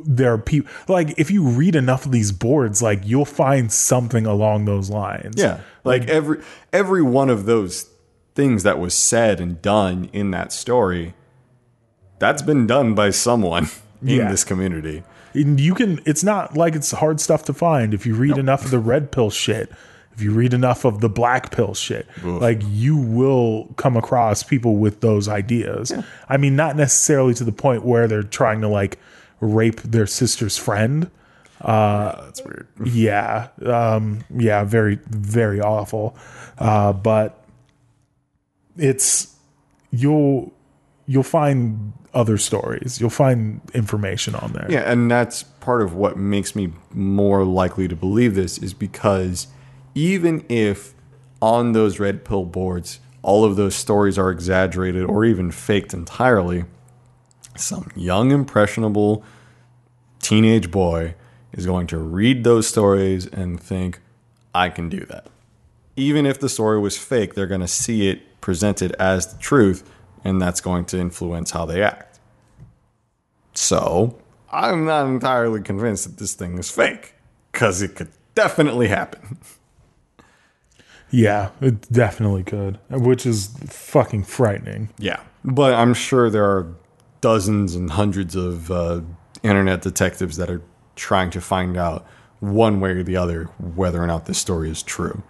[0.05, 4.25] there are people like if you read enough of these boards like you'll find something
[4.27, 5.61] along those lines Yeah.
[5.83, 7.89] Like every every one of those
[8.35, 11.15] things that was said and done in that story
[12.19, 13.69] that's been done by someone
[14.03, 14.29] in Yeah.
[14.29, 15.01] this community.
[15.33, 18.63] And you can it's not like it's hard stuff to find if you read enough
[18.65, 19.71] of the red pill shit
[20.21, 24.75] if you read enough of the black pill shit like you will come across people
[24.75, 25.91] with those ideas.
[26.29, 28.99] I mean not necessarily to the point where they're trying to like
[29.39, 31.09] rape their sister's friend.
[31.59, 32.67] That's weird.
[32.85, 36.15] yeah um yeah very very awful.
[36.59, 37.43] Uh but
[38.77, 39.35] it's
[39.89, 40.53] you'll
[41.07, 42.99] you'll find other stories.
[43.01, 44.67] You'll find information on there.
[44.69, 49.47] Yeah, and that's part of what makes me more likely to believe this is because
[49.95, 50.93] even if
[51.41, 56.65] on those red pill boards all of those stories are exaggerated or even faked entirely,
[57.55, 59.23] some young impressionable
[60.19, 61.15] teenage boy
[61.53, 63.99] is going to read those stories and think,
[64.53, 65.27] I can do that.
[65.95, 69.89] Even if the story was fake, they're going to see it presented as the truth,
[70.23, 72.19] and that's going to influence how they act.
[73.53, 74.17] So,
[74.51, 77.13] I'm not entirely convinced that this thing is fake,
[77.51, 79.37] because it could definitely happen.
[81.11, 84.89] Yeah, it definitely could, which is fucking frightening.
[84.97, 85.19] Yeah.
[85.43, 86.73] But I'm sure there are
[87.21, 89.01] dozens and hundreds of uh,
[89.43, 90.61] internet detectives that are
[90.95, 92.05] trying to find out
[92.39, 93.45] one way or the other
[93.75, 95.21] whether or not this story is true.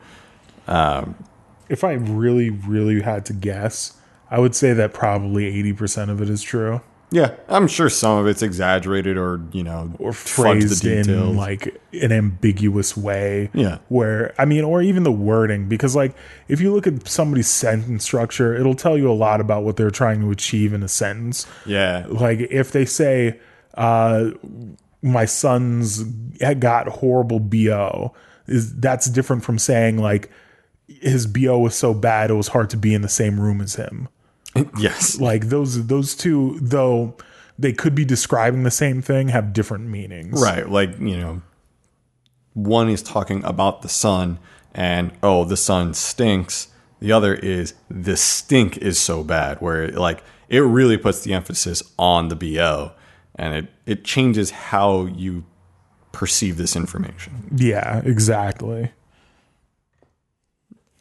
[1.70, 3.98] If I really, really had to guess,
[4.30, 6.82] I would say that probably 80% of it is true
[7.14, 12.14] Yeah, I'm sure some of it's exaggerated or, you know, or phrased in like an
[12.14, 13.50] ambiguous way.
[13.54, 13.80] Yeah.
[13.90, 16.16] Where, I mean, or even the wording, because like
[16.48, 19.92] if you look at somebody's sentence structure, it'll tell you a lot about what they're
[19.92, 21.46] trying to achieve in a sentence.
[21.66, 22.06] yeah.
[22.08, 23.40] like if they say
[23.76, 24.32] uh
[25.02, 26.04] my son's
[26.60, 28.14] got horrible bo
[28.48, 30.30] is that's different from saying like
[30.88, 33.76] his bo was so bad it was hard to be in the same room as
[33.76, 34.10] him
[34.78, 35.20] Yes.
[35.20, 37.16] like those those two though
[37.60, 40.68] they could be describing the same thing have different meanings Right.
[40.68, 41.42] Like, you know,
[42.54, 44.40] one is talking about the sun
[44.74, 46.68] and, oh, the sun stinks.
[47.00, 51.82] The other is the stink is so bad, where like it really puts the emphasis
[51.98, 52.92] on the BO.
[53.36, 55.44] and it it changes how you
[56.12, 57.50] perceive this information.
[57.56, 58.92] Yeah, exactly.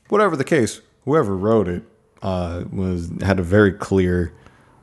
[0.09, 1.83] Whatever the case, whoever wrote it
[2.22, 4.33] uh, was had a very clear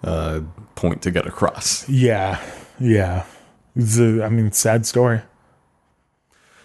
[0.04, 0.42] uh,
[0.76, 1.88] point to get across.
[1.90, 2.42] Yeah,
[2.80, 3.26] yeah.
[3.76, 5.22] It's a, I mean, sad story.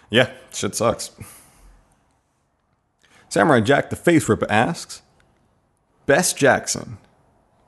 [0.09, 1.11] Yeah, shit sucks.
[3.29, 5.01] Samurai Jack the Face Ripper asks,
[6.05, 6.97] Best Jackson,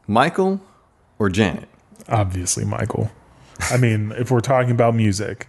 [0.08, 0.62] Michael
[1.18, 1.70] or Janet?
[2.08, 3.12] Obviously, Michael.
[3.72, 5.48] I mean, if we're talking about music,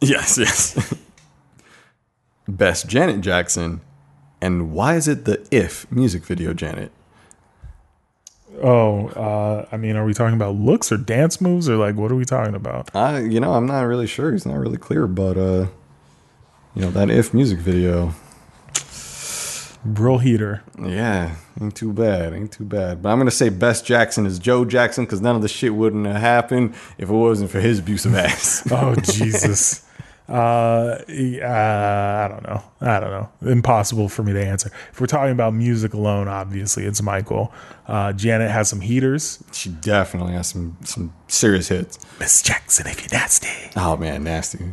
[0.00, 0.94] Yes, yes.
[2.48, 3.80] Best Janet Jackson,
[4.40, 6.90] and why is it the If music video Janet?
[8.62, 12.12] oh, uh, I mean, are we talking about looks or dance moves or like what
[12.12, 12.94] are we talking about?
[12.94, 14.32] I, you know, I'm not really sure.
[14.32, 15.66] He's not really clear, but uh,
[16.74, 18.14] you know, that If music video,
[19.84, 20.62] Real heater.
[20.82, 23.02] yeah, ain't too bad, ain't too bad.
[23.02, 26.06] But I'm gonna say Best Jackson is Joe Jackson because none of the shit wouldn't
[26.06, 28.66] have happened if it wasn't for his abusive ass.
[28.70, 29.83] Oh Jesus.
[30.26, 32.62] Uh, I don't know.
[32.80, 33.28] I don't know.
[33.42, 34.70] Impossible for me to answer.
[34.90, 37.52] If we're talking about music alone, obviously it's Michael.
[37.86, 39.44] Uh, Janet has some heaters.
[39.52, 41.98] she definitely has some some serious hits.
[42.18, 43.48] Miss Jackson, if you're nasty.
[43.76, 44.64] Oh man, nasty.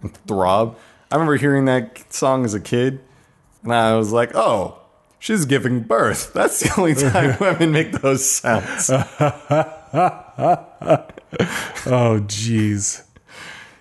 [0.00, 0.76] And Throb.
[1.10, 3.00] I remember hearing that song as a kid,
[3.62, 4.78] and I was like, "Oh,
[5.18, 8.90] she's giving birth." That's the only time women make those sounds.
[11.84, 13.02] Oh, jeez.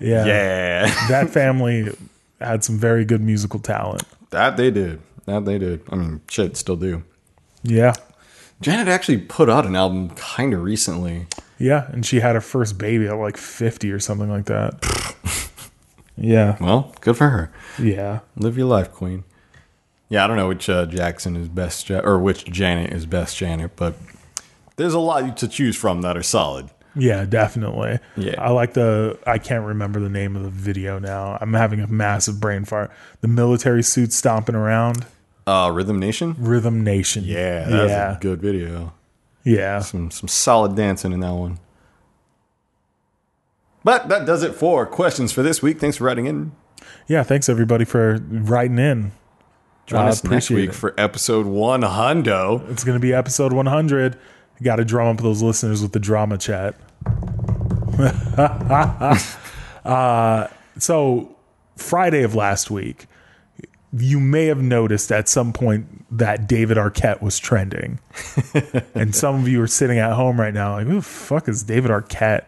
[0.02, 0.26] Yeah.
[0.26, 1.96] Yeah, That family
[2.40, 4.04] had some very good musical talent.
[4.32, 5.00] that they did.
[5.26, 5.82] That they did.
[5.90, 7.04] I mean, shit, still do.
[7.64, 7.94] Yeah.
[8.62, 11.28] Janet actually put out an album kind of recently.
[11.60, 11.88] Yeah.
[11.92, 15.16] And she had her first baby at like 50 or something like that.
[16.18, 16.58] yeah.
[16.60, 17.52] Well, good for her.
[17.80, 18.20] Yeah.
[18.36, 19.24] Live your life, queen.
[20.10, 23.38] Yeah, I don't know which uh, Jackson is best, ja- or which Janet is best
[23.38, 23.96] Janet, but
[24.76, 26.70] there's a lot to choose from that are solid.
[26.96, 28.00] Yeah, definitely.
[28.18, 28.36] Yeah.
[28.42, 31.38] I like the I can't remember the name of the video now.
[31.40, 32.92] I'm having a massive brain fart.
[33.22, 35.06] The military suit stomping around.
[35.48, 36.36] Uh, Rhythm Nation.
[36.38, 37.24] Rhythm Nation.
[37.24, 38.18] Yeah, that's yeah.
[38.18, 38.94] a good video.
[39.44, 39.80] yeah.
[39.80, 41.60] Some some solid dancing in that one.
[43.84, 45.80] But that does it for questions for this week.
[45.80, 46.52] Thanks for writing in.
[47.08, 49.12] Yeah, thanks everybody for writing in.
[49.88, 50.76] Join I us next appreciate week it.
[50.76, 52.70] for episode one hundo.
[52.70, 54.18] It's going to be episode 100.
[54.62, 56.76] Got to drum up those listeners with the drama chat.
[59.86, 60.47] uh,
[60.78, 61.36] so,
[61.78, 63.08] Friday of last week,
[63.93, 68.00] you may have noticed at some point that David Arquette was trending.
[68.95, 71.63] and some of you are sitting at home right now like, who the fuck is
[71.63, 72.45] David Arquette?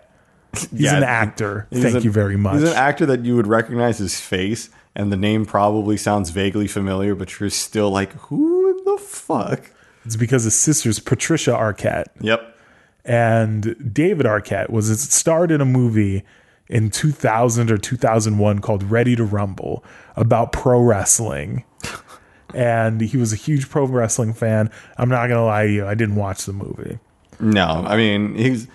[0.53, 1.67] He's Yeah, an actor.
[1.71, 2.59] Thank an- you very much.
[2.59, 6.67] He's an actor that you would recognize his face, and the name probably sounds vaguely
[6.67, 9.71] familiar, but you're still like, who the fuck?
[10.05, 12.05] It's because his sister's Patricia Arquette.
[12.21, 12.57] Yep.
[13.05, 16.23] and David Arquette was it starred in a movie
[16.67, 19.83] in 2000 or 2001 called Ready to Rumble
[20.15, 21.65] about pro wrestling.
[22.53, 24.71] and he was a huge pro wrestling fan.
[24.97, 26.99] I'm not going to lie to you, I didn't watch the movie.
[27.39, 28.67] No, I mean he's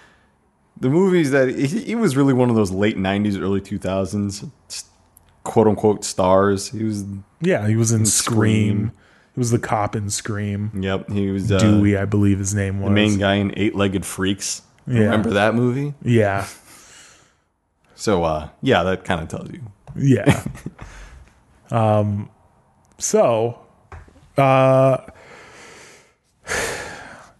[0.76, 4.50] the movies that he, he was really one of those late '90s, early 2000s
[5.48, 6.68] quote unquote stars.
[6.68, 7.04] He was.
[7.40, 8.36] Yeah, he was in Scream.
[8.36, 8.92] Scream.
[9.38, 10.72] He was the cop in Scream.
[10.74, 12.88] Yep, he was uh, Dewey, I believe his name was.
[12.88, 14.62] the main guy in Eight Legged Freaks.
[14.84, 15.02] Yeah.
[15.02, 15.94] Remember that movie?
[16.02, 16.48] Yeah.
[17.94, 19.62] So uh, yeah, that kind of tells you.
[19.94, 20.42] Yeah.
[21.70, 22.30] um
[22.98, 23.60] so
[24.36, 25.06] uh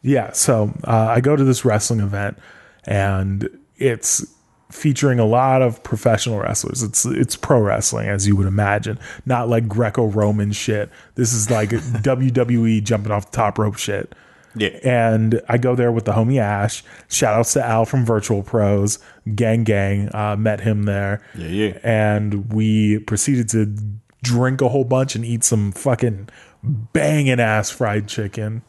[0.03, 2.39] yeah, so uh, I go to this wrestling event
[2.85, 4.25] and it's
[4.71, 6.83] featuring a lot of professional wrestlers.
[6.83, 10.91] It's it's pro wrestling as you would imagine, not like Greco-Roman shit.
[11.15, 14.15] This is like WWE jumping off the top rope shit.
[14.55, 14.71] Yeah.
[14.83, 16.83] And I go there with the homie Ash.
[17.09, 18.99] Shout outs to Al from Virtual Pros.
[19.35, 20.15] Gang Gang.
[20.15, 21.23] Uh, met him there.
[21.37, 21.79] Yeah, yeah.
[21.83, 23.77] And we proceeded to
[24.23, 26.29] drink a whole bunch and eat some fucking
[26.63, 28.63] banging ass fried chicken.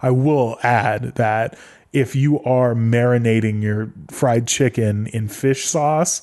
[0.00, 1.56] I will add that
[1.92, 6.22] if you are marinating your fried chicken in fish sauce,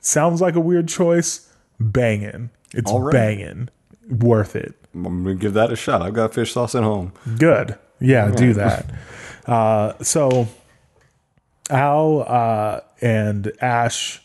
[0.00, 1.50] sounds like a weird choice.
[1.78, 2.50] Banging.
[2.72, 3.12] It's right.
[3.12, 3.68] banging.
[4.08, 4.74] Worth it.
[4.94, 6.02] I'm gonna give that a shot.
[6.02, 7.12] I've got fish sauce at home.
[7.38, 7.78] Good.
[8.00, 8.86] Yeah, do that.
[9.46, 10.48] Uh, so
[11.68, 14.22] Al uh, and Ash,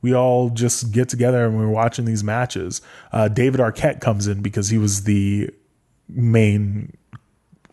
[0.00, 2.80] we all just get together and we're watching these matches.
[3.12, 5.50] Uh, David Arquette comes in because he was the
[6.08, 6.96] main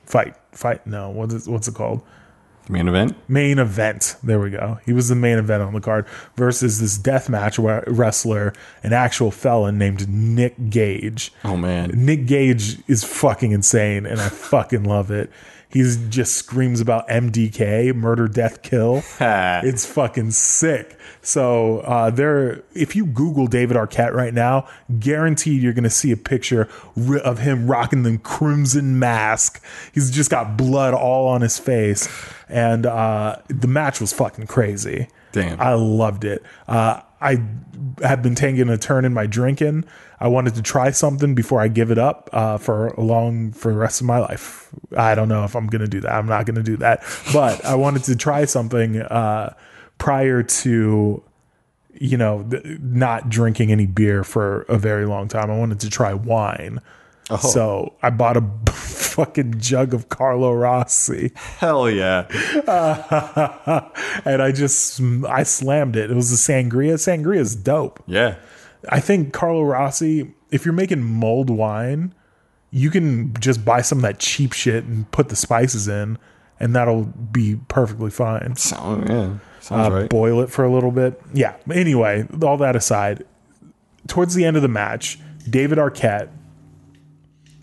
[0.03, 0.35] fight.
[0.51, 0.85] Fight?
[0.85, 2.01] No, what is what's it called?
[2.69, 3.15] Main event.
[3.27, 4.15] main event.
[4.23, 4.77] There we go.
[4.85, 6.05] He was the main event on the card
[6.35, 8.53] versus this deathmatch wa- wrestler,
[8.83, 11.33] an actual felon named Nick Gage.
[11.43, 11.89] Oh man.
[11.95, 15.31] Nick Gage is fucking insane, and I fucking love it.
[15.71, 19.03] He's just screams about MDK, murder, death, kill.
[19.19, 20.97] it's fucking sick.
[21.21, 24.67] So uh, there, if you Google David Arquette right now,
[24.99, 26.67] guaranteed you're gonna see a picture
[27.23, 29.63] of him rocking the crimson mask.
[29.93, 32.09] He's just got blood all on his face,
[32.47, 35.07] and uh, the match was fucking crazy.
[35.31, 35.61] Damn.
[35.61, 36.41] I loved it.
[36.67, 37.43] Uh, I
[38.01, 39.85] have been taking a turn in my drinking.
[40.19, 43.77] I wanted to try something before I give it up uh, for long for the
[43.77, 44.69] rest of my life.
[44.95, 46.13] I don't know if I'm to do that.
[46.13, 47.03] I'm not to do that,
[47.33, 49.53] but I wanted to try something uh,
[49.97, 51.23] prior to
[51.93, 55.49] you know th- not drinking any beer for a very long time.
[55.49, 56.81] I wanted to try wine.
[57.37, 62.25] So I bought a fucking jug of Carlo Rossi Hell yeah.
[64.25, 66.09] and I just I slammed it.
[66.11, 66.93] It was a sangria.
[66.95, 68.01] Sangria is dope.
[68.07, 68.35] Yeah.
[68.87, 72.13] I think Carlo Rossi, if you're making mulled wine,
[72.71, 76.17] you can just buy some of that cheap shit and put the spices in,
[76.59, 78.55] and that'll be perfectly fine.
[78.55, 79.37] So, yeah.
[79.59, 80.09] Sounds Uh, right.
[80.09, 81.21] Boil it for a little bit.
[81.33, 81.55] Yeah.
[81.71, 83.25] Anyway, all that aside,
[84.07, 85.19] towards the end of the match,
[85.49, 86.29] David Arquette,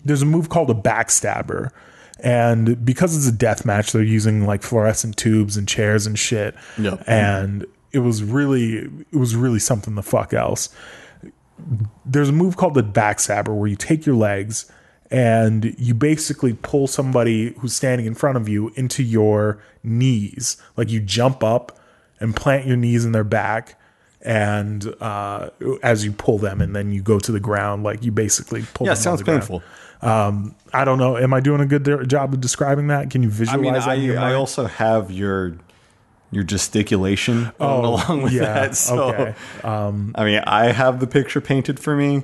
[0.07, 1.71] there's a move called a backstabber.
[2.19, 6.55] And because it's a death match, they're using like fluorescent tubes and chairs and shit.
[6.79, 7.03] Yep.
[7.05, 8.77] And it was really,
[9.11, 10.69] it was really something the fuck else.
[12.05, 14.71] There's a move called the backstabber where you take your legs
[15.09, 20.57] and you basically pull somebody who's standing in front of you into your knees.
[20.75, 21.79] Like you jump up
[22.19, 23.79] and plant your knees in their back
[24.21, 25.49] and uh,
[25.83, 28.87] as you pull them and then you go to the ground like you basically pull
[28.87, 29.63] Yeah, them sounds the ground.
[30.01, 33.23] Um i don't know am i doing a good de- job of describing that can
[33.23, 33.87] you visualize?
[33.87, 35.55] I mean, I, I also have your
[36.29, 38.75] your gesticulation going along with Oh, yeah, that.
[38.75, 39.35] So, okay.
[39.63, 42.23] I mean, I have the picture painted for me.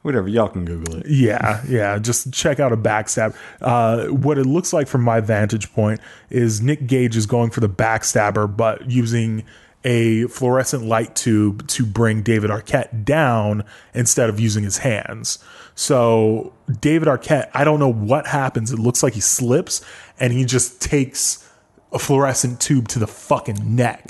[0.00, 1.06] Whatever, y'all can Google it.
[1.06, 1.98] Yeah, yeah.
[1.98, 3.36] Just check out a backstab.
[3.60, 6.00] Uh, what it looks like from my vantage point
[6.30, 9.44] is Nick Gage is going for the backstabber, but using
[9.84, 13.64] a fluorescent light tube to bring David Arquette down
[13.94, 15.38] instead of using his hands.
[15.74, 18.72] So David Arquette, I don't know what happens.
[18.72, 19.84] It looks like he slips
[20.20, 21.48] and he just takes
[21.92, 24.04] a fluorescent tube to the fucking neck.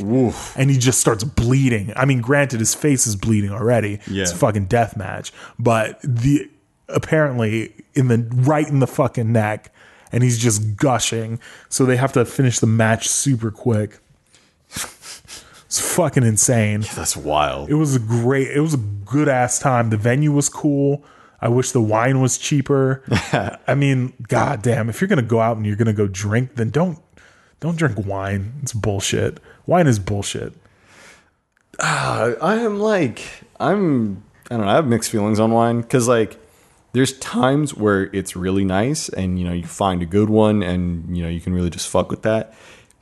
[0.57, 1.93] And he just starts bleeding.
[1.97, 4.01] I mean, granted, his face is bleeding already.
[4.07, 4.23] Yeah.
[4.23, 5.33] It's a fucking death match.
[5.59, 6.49] But the
[6.89, 9.73] apparently in the right in the fucking neck,
[10.13, 11.41] and he's just gushing.
[11.69, 13.99] So they have to finish the match super quick.
[15.73, 16.83] It's fucking insane.
[16.95, 17.71] That's wild.
[17.71, 19.89] It was a great, it was a good ass time.
[19.89, 21.03] The venue was cool.
[21.41, 23.03] I wish the wine was cheaper.
[23.67, 26.69] I mean, god damn, if you're gonna go out and you're gonna go drink, then
[26.69, 26.99] don't
[27.61, 28.53] don't drink wine.
[28.61, 29.41] It's bullshit.
[29.65, 30.53] Wine is bullshit.
[31.81, 33.23] I, I am like,
[33.59, 36.37] I'm, I don't know, I have mixed feelings on wine because, like,
[36.93, 41.17] there's times where it's really nice and, you know, you find a good one and,
[41.17, 42.53] you know, you can really just fuck with that.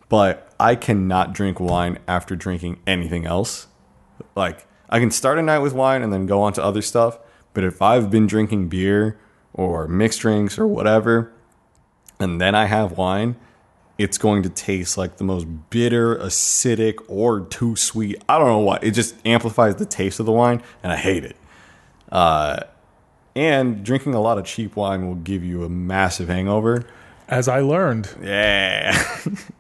[0.09, 3.67] But I cannot drink wine after drinking anything else.
[4.37, 7.19] Like, I can start a night with wine and then go on to other stuff.
[7.55, 9.19] But if I've been drinking beer
[9.55, 11.33] or mixed drinks or whatever,
[12.19, 13.37] and then I have wine,
[13.97, 18.23] it's going to taste like the most bitter, acidic, or too sweet.
[18.29, 18.85] I don't know what.
[18.85, 21.37] It just amplifies the taste of the wine, and I hate it.
[22.13, 22.65] Uh,
[23.35, 26.85] and drinking a lot of cheap wine will give you a massive hangover.
[27.29, 28.11] As I learned.
[28.23, 29.23] Yeah.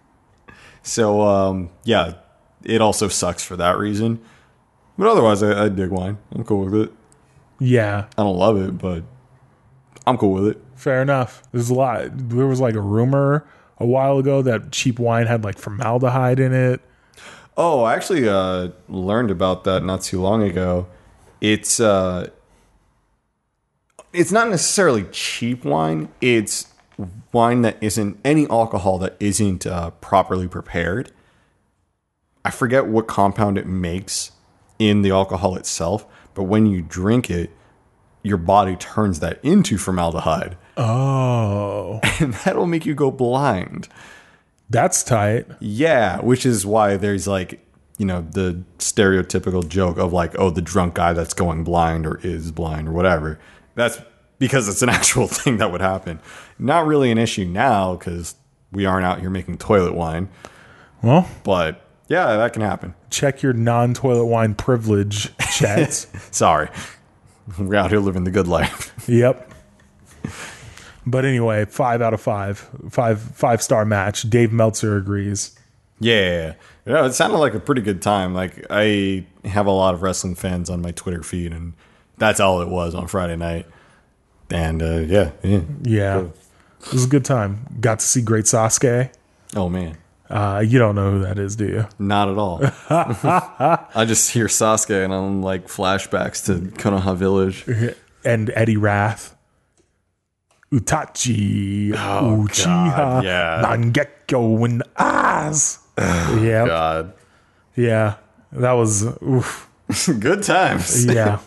[0.82, 2.14] so, um, yeah,
[2.64, 4.20] it also sucks for that reason.
[4.98, 6.18] But otherwise, I, I dig wine.
[6.32, 6.92] I'm cool with it.
[7.58, 9.02] Yeah, I don't love it, but
[10.06, 10.62] I'm cool with it.
[10.74, 11.42] fair enough.
[11.52, 12.08] There's a lot.
[12.12, 13.46] There was like a rumor
[13.78, 16.80] a while ago that cheap wine had like formaldehyde in it.
[17.56, 20.86] Oh, I actually uh, learned about that not too long ago.
[21.40, 22.28] It's uh,
[24.12, 26.08] it's not necessarily cheap wine.
[26.20, 26.66] It's
[27.32, 31.12] wine that isn't any alcohol that isn't uh, properly prepared.
[32.44, 34.32] I forget what compound it makes
[34.78, 37.50] in the alcohol itself, but when you drink it,
[38.22, 43.88] your body turns that into formaldehyde, Oh, and that'll make you go blind.
[44.70, 45.46] that's tight.
[45.60, 47.64] Yeah, which is why there's like,
[47.98, 52.18] you know, the stereotypical joke of like, oh, the drunk guy that's going blind or
[52.22, 53.38] is blind or whatever.
[53.74, 54.00] That's
[54.38, 56.20] because it's an actual thing that would happen.
[56.60, 58.34] Not really an issue now because
[58.70, 60.28] we aren't out here making toilet wine,
[61.02, 62.94] Well, but yeah, that can happen.
[63.08, 65.92] check your non-toilet wine privilege, Chet.
[66.30, 66.68] Sorry.
[67.58, 68.92] We're out here living the good life.
[69.08, 69.50] yep.
[71.06, 74.28] But anyway, five out of five, five five star match.
[74.28, 75.58] Dave Meltzer agrees.
[75.98, 76.54] Yeah,
[76.86, 77.06] yeah.
[77.06, 78.34] It sounded like a pretty good time.
[78.34, 81.72] Like I have a lot of wrestling fans on my Twitter feed, and
[82.18, 83.66] that's all it was on Friday night.
[84.50, 85.60] And uh, yeah, yeah.
[85.82, 86.24] Yeah,
[86.86, 87.66] it was a good time.
[87.80, 89.10] Got to see Great Sasuke.
[89.56, 89.96] Oh man,
[90.28, 91.86] Uh, you don't know who that is, do you?
[91.98, 92.60] not at all.
[92.90, 97.64] I just hear Sasuke and I'm like flashbacks to Konoha Village.
[98.24, 99.36] And Eddie Rath.
[100.72, 102.46] Itachi, Uchiha, Oh,
[102.96, 103.62] God, yeah.
[103.64, 105.80] Mangekyo, and Oz.
[105.98, 107.12] yeah, God.
[107.74, 108.14] yeah,
[108.52, 109.68] that was oof.
[110.20, 111.06] good times.
[111.06, 111.40] Yeah,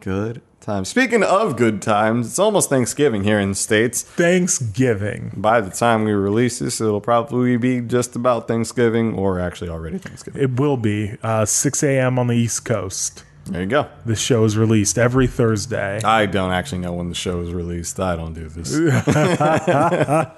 [0.00, 0.88] Good times.
[0.88, 4.02] Speaking of good times, it's almost Thanksgiving here in the states.
[4.02, 5.32] Thanksgiving.
[5.34, 9.96] By the time we release this, it'll probably be just about Thanksgiving, or actually already
[9.98, 10.42] Thanksgiving.
[10.42, 12.18] It will be uh, 6 a.m.
[12.18, 13.24] on the East Coast.
[13.46, 13.88] There you go.
[14.04, 16.02] The show is released every Thursday.
[16.04, 17.98] I don't actually know when the show is released.
[17.98, 18.74] I don't do this.
[19.08, 20.30] uh,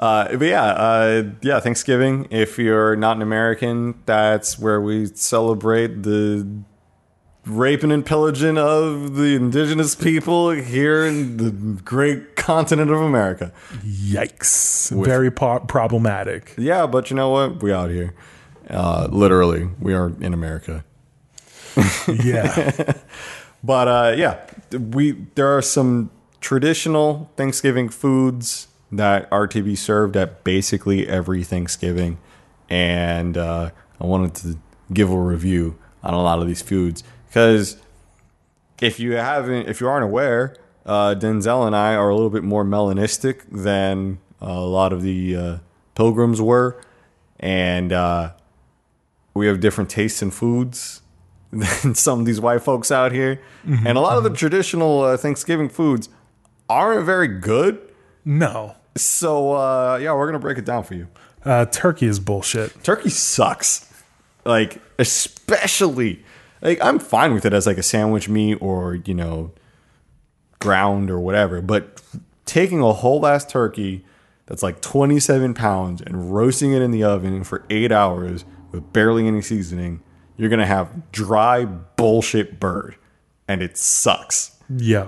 [0.00, 2.26] but yeah, uh, yeah, Thanksgiving.
[2.30, 6.64] If you're not an American, that's where we celebrate the
[7.46, 11.50] raping and pillaging of the indigenous people here in the
[11.82, 13.52] great continent of America.
[13.84, 14.90] Yikes!
[15.04, 16.54] Very po- problematic.
[16.58, 17.62] Yeah, but you know what?
[17.62, 18.14] We out here.
[18.68, 20.84] Uh, literally, we are in America.
[22.08, 22.94] Yeah,
[23.66, 24.38] But uh, yeah,
[24.78, 31.42] we there are some traditional Thanksgiving foods that are to be served at basically every
[31.42, 32.18] Thanksgiving,
[32.70, 33.70] and uh,
[34.00, 34.58] I wanted to
[34.92, 37.76] give a review on a lot of these foods because
[38.80, 42.44] if you haven't, if you aren't aware, uh, Denzel and I are a little bit
[42.44, 45.58] more melanistic than a lot of the uh,
[45.94, 46.80] pilgrims were,
[47.40, 48.32] and uh,
[49.34, 51.02] we have different tastes in foods
[51.50, 53.40] than some of these white folks out here.
[53.64, 56.08] And a lot of the traditional uh, Thanksgiving foods
[56.68, 57.80] aren't very good.
[58.24, 58.76] no.
[58.96, 61.06] So, uh, yeah, we're going to break it down for you.
[61.44, 62.82] Uh, turkey is bullshit.
[62.82, 63.92] Turkey sucks.
[64.46, 66.24] Like, especially,
[66.66, 69.52] like, I'm fine with it as like a sandwich meat or, you know,
[70.58, 71.62] ground or whatever.
[71.62, 72.02] But
[72.44, 74.04] taking a whole ass turkey
[74.46, 79.26] that's like 27 pounds and roasting it in the oven for eight hours with barely
[79.26, 80.02] any seasoning,
[80.36, 82.96] you're going to have dry bullshit bird.
[83.48, 84.58] And it sucks.
[84.68, 85.06] Yeah,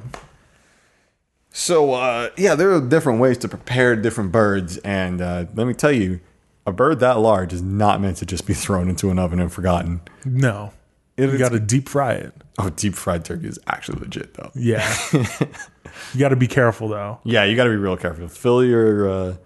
[1.50, 4.78] So, uh, yeah, there are different ways to prepare different birds.
[4.78, 6.20] And uh, let me tell you,
[6.64, 9.52] a bird that large is not meant to just be thrown into an oven and
[9.52, 10.02] forgotten.
[10.24, 10.72] no.
[11.18, 12.32] It You got to deep fry it.
[12.58, 14.50] Oh, deep fried turkey is actually legit, though.
[14.54, 17.20] Yeah, you got to be careful though.
[17.24, 18.28] Yeah, you got to be real careful.
[18.28, 19.36] Fill your uh,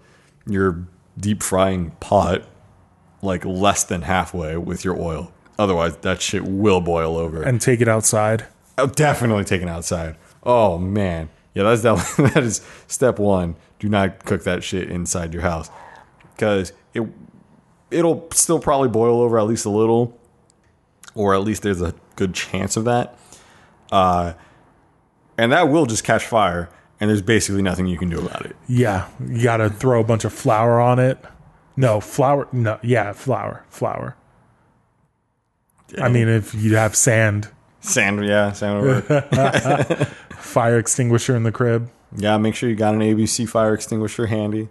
[0.47, 2.43] your deep frying pot
[3.23, 5.33] like less than halfway with your oil.
[5.57, 7.41] Otherwise, that shit will boil over.
[7.41, 8.45] And take it outside.
[8.77, 10.15] Oh, definitely taken outside.
[10.43, 12.15] Oh man, yeah, that's that.
[12.33, 13.55] that is step one.
[13.79, 15.69] Do not cook that shit inside your house
[16.35, 17.03] because it
[17.91, 20.19] it'll still probably boil over at least a little,
[21.15, 23.17] or at least there's a good chance of that.
[23.91, 24.33] Uh,
[25.37, 28.55] and that will just catch fire, and there's basically nothing you can do about it.
[28.67, 31.17] Yeah, you got to throw a bunch of flour on it.
[31.75, 32.47] No flour.
[32.51, 34.15] No, yeah, flour, flour.
[35.99, 37.49] I mean, if you have sand,
[37.81, 39.01] Sand, yeah, sand over.
[40.37, 41.89] fire extinguisher in the crib.
[42.15, 44.69] yeah, make sure you got an ABC fire extinguisher handy,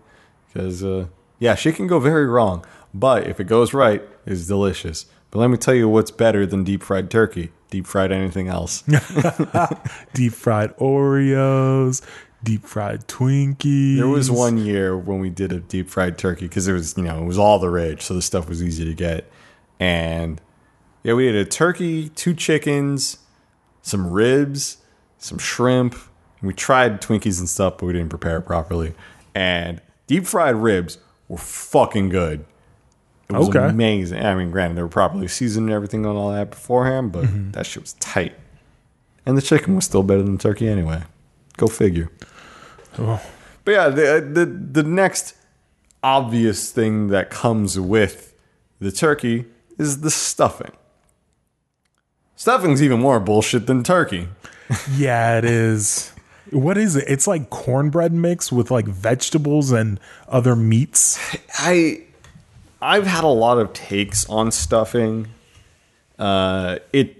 [0.49, 1.07] because uh,
[1.38, 2.64] yeah, shit can go very wrong.
[2.95, 5.07] But if it goes right, it's delicious.
[5.33, 7.53] But let me tell you what's better than deep fried turkey.
[7.70, 8.83] Deep fried anything else.
[10.12, 12.03] Deep fried Oreos,
[12.45, 13.97] deep fried Twinkies.
[13.97, 17.03] There was one year when we did a deep fried turkey because it was, you
[17.03, 19.33] know, it was all the rage, so the stuff was easy to get.
[19.80, 20.39] And
[21.03, 23.16] yeah, we did a turkey, two chickens,
[23.80, 24.76] some ribs,
[25.16, 25.97] some shrimp.
[26.43, 28.95] We tried Twinkies and stuff, but we didn't prepare it properly.
[29.35, 32.45] And deep fried ribs were fucking good.
[33.35, 33.66] It was Okay.
[33.66, 34.24] amazing.
[34.24, 37.51] I mean, granted, they were properly seasoned and everything and all that beforehand, but mm-hmm.
[37.53, 38.35] that shit was tight.
[39.24, 41.03] And the chicken was still better than the turkey anyway.
[41.57, 42.11] Go figure.
[42.99, 43.22] Oh.
[43.64, 45.35] But yeah, the, uh, the the next
[46.03, 48.35] obvious thing that comes with
[48.80, 49.47] the turkey
[49.78, 50.72] is the stuffing.
[52.35, 54.28] Stuffing's even more bullshit than turkey.
[54.97, 56.12] Yeah, it is.
[56.51, 57.05] What is it?
[57.07, 61.18] It's like cornbread mix with like vegetables and other meats.
[61.59, 62.05] I
[62.83, 65.28] I've had a lot of takes on stuffing.
[66.18, 67.16] Uh, it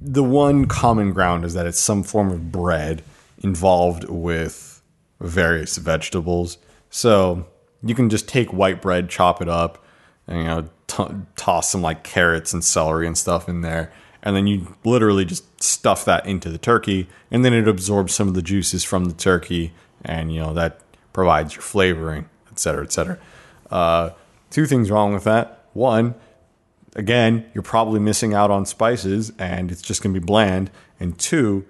[0.00, 3.02] the one common ground is that it's some form of bread
[3.42, 4.82] involved with
[5.20, 6.58] various vegetables.
[6.90, 7.46] So
[7.82, 9.84] you can just take white bread, chop it up,
[10.28, 14.36] and you know, t- toss some like carrots and celery and stuff in there, and
[14.36, 18.34] then you literally just stuff that into the turkey, and then it absorbs some of
[18.34, 19.72] the juices from the turkey,
[20.04, 20.80] and you know that
[21.12, 23.18] provides your flavoring, et cetera, et cetera.
[23.70, 24.10] Uh,
[24.50, 25.64] two things wrong with that.
[25.72, 26.14] One,
[26.94, 30.70] again, you're probably missing out on spices, and it's just going to be bland.
[30.98, 31.66] And two,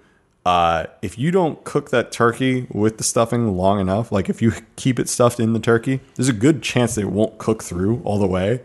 [0.47, 4.53] uh, if you don't cook that turkey with the stuffing long enough, like if you
[4.77, 8.01] keep it stuffed in the turkey, there's a good chance that it won't cook through
[8.05, 8.63] all the way.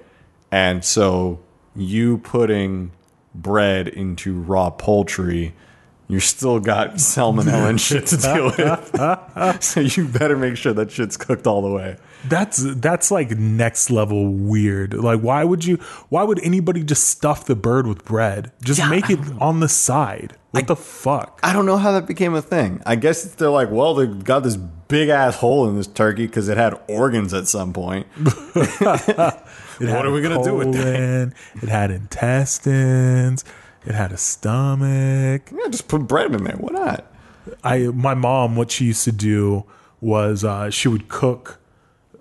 [0.51, 1.39] And so
[1.75, 2.91] you putting
[3.33, 5.55] bread into raw poultry,
[6.11, 9.63] you still got salmonella and shit to deal with.
[9.63, 11.97] so you better make sure that shit's cooked all the way.
[12.27, 14.93] That's that's like next level weird.
[14.93, 15.77] Like why would you
[16.09, 18.51] why would anybody just stuff the bird with bread?
[18.63, 20.35] Just make it on the side.
[20.51, 21.39] What the fuck?
[21.43, 22.81] I don't know how that became a thing.
[22.85, 26.49] I guess they're like, well, they got this big ass hole in this turkey because
[26.49, 28.05] it had organs at some point.
[29.81, 30.83] What are we gonna do with that?
[30.83, 31.33] colon,
[31.63, 33.43] It had intestines.
[33.85, 35.49] It had a stomach.
[35.51, 36.55] Yeah, just put bread in there.
[36.57, 37.05] Why not?
[37.63, 39.65] I my mom what she used to do
[39.99, 41.59] was uh, she would cook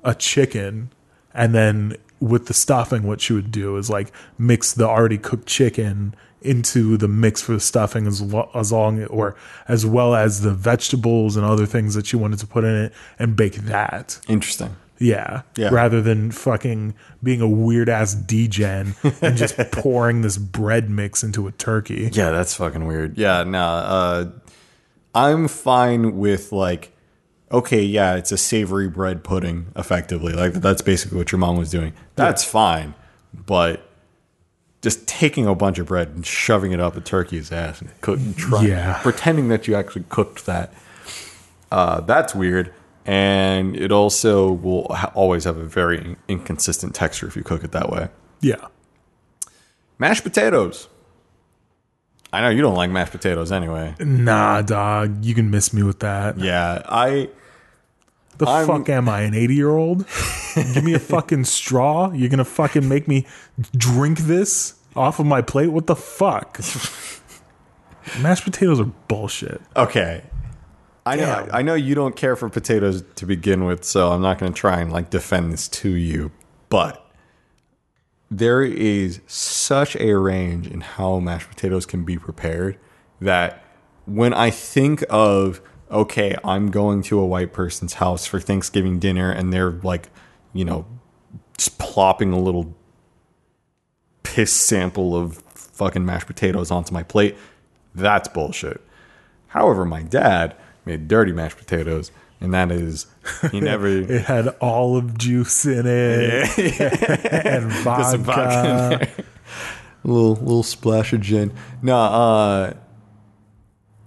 [0.03, 0.91] a chicken
[1.35, 5.47] and then with the stuffing what she would do is like mix the already cooked
[5.47, 9.37] chicken into the mix for the stuffing as lo- as long or
[9.69, 12.93] as well as the vegetables and other things that she wanted to put in it
[13.19, 14.19] and bake that.
[14.29, 14.77] Interesting.
[15.01, 15.43] Yeah.
[15.57, 15.71] Yeah.
[15.73, 21.47] Rather than fucking being a weird ass degen and just pouring this bread mix into
[21.49, 22.11] a turkey.
[22.13, 23.17] Yeah, that's fucking weird.
[23.19, 24.31] Yeah, no, uh,
[25.15, 26.93] I'm fine with like,
[27.51, 30.35] okay, yeah, it's a savory bread pudding, effectively.
[30.35, 31.95] Like that's basically what your mom was doing.
[32.15, 32.95] That's fine,
[33.35, 33.87] but
[34.83, 38.35] just taking a bunch of bread and shoving it up a turkey's ass and cooking,
[38.35, 38.99] trying, Yeah.
[39.03, 40.73] pretending that you actually cooked that.
[41.73, 42.73] Uh, that's weird,
[43.07, 47.73] and it also will ha- always have a very inconsistent texture if you cook it
[47.73, 48.09] that way.
[48.41, 48.67] Yeah.
[49.99, 50.89] Mashed potatoes.
[52.33, 53.95] I know you don't like mashed potatoes anyway.
[53.99, 55.25] Nah, dog.
[55.25, 56.39] You can miss me with that.
[56.39, 57.29] Yeah, I
[58.39, 60.07] The I'm- fuck am I, an 80 year old?
[60.55, 62.13] Give me a fucking straw?
[62.13, 63.27] You're gonna fucking make me
[63.77, 65.69] drink this off of my plate?
[65.69, 66.59] What the fuck?
[68.21, 69.61] Mashed potatoes are bullshit.
[69.77, 70.23] okay.
[71.11, 71.55] I know Damn.
[71.55, 74.59] I know you don't care for potatoes to begin with, so I'm not going to
[74.59, 76.31] try and like defend this to you,
[76.69, 77.05] but
[78.31, 82.79] there is such a range in how mashed potatoes can be prepared
[83.21, 83.65] that
[84.07, 89.33] when I think of okay, I'm going to a white person's house for Thanksgiving dinner
[89.33, 90.09] and they're like,
[90.53, 90.87] you know,
[91.59, 92.77] just plopping a little
[94.23, 97.37] piss sample of fucking mashed potatoes onto my plate.
[97.93, 98.81] That's bullshit.
[99.49, 100.55] However, my dad
[100.91, 102.11] made dirty mashed potatoes,
[102.41, 103.07] and that is
[103.51, 106.59] he never It had olive juice in it
[107.33, 108.05] and vodka.
[108.11, 109.09] some vodka in there.
[110.05, 111.53] little little splash of gin.
[111.83, 112.73] No, uh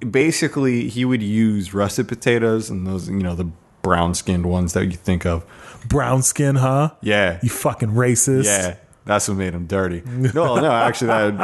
[0.09, 3.49] basically he would use russet potatoes and those you know the
[3.81, 5.45] brown skinned ones that you think of.
[5.87, 6.91] Brown skin, huh?
[7.01, 7.39] Yeah.
[7.43, 8.45] You fucking racist.
[8.45, 8.75] Yeah,
[9.05, 10.01] that's what made him dirty.
[10.05, 11.37] No, no, actually, that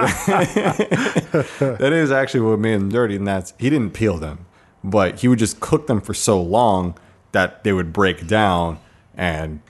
[1.79, 4.45] that is actually what made him dirty, and that's he didn't peel them,
[4.83, 6.97] but he would just cook them for so long
[7.31, 8.79] that they would break down
[9.15, 9.61] and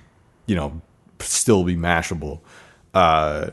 [0.46, 0.82] you know
[1.20, 2.40] still be mashable.
[2.94, 3.52] Uh,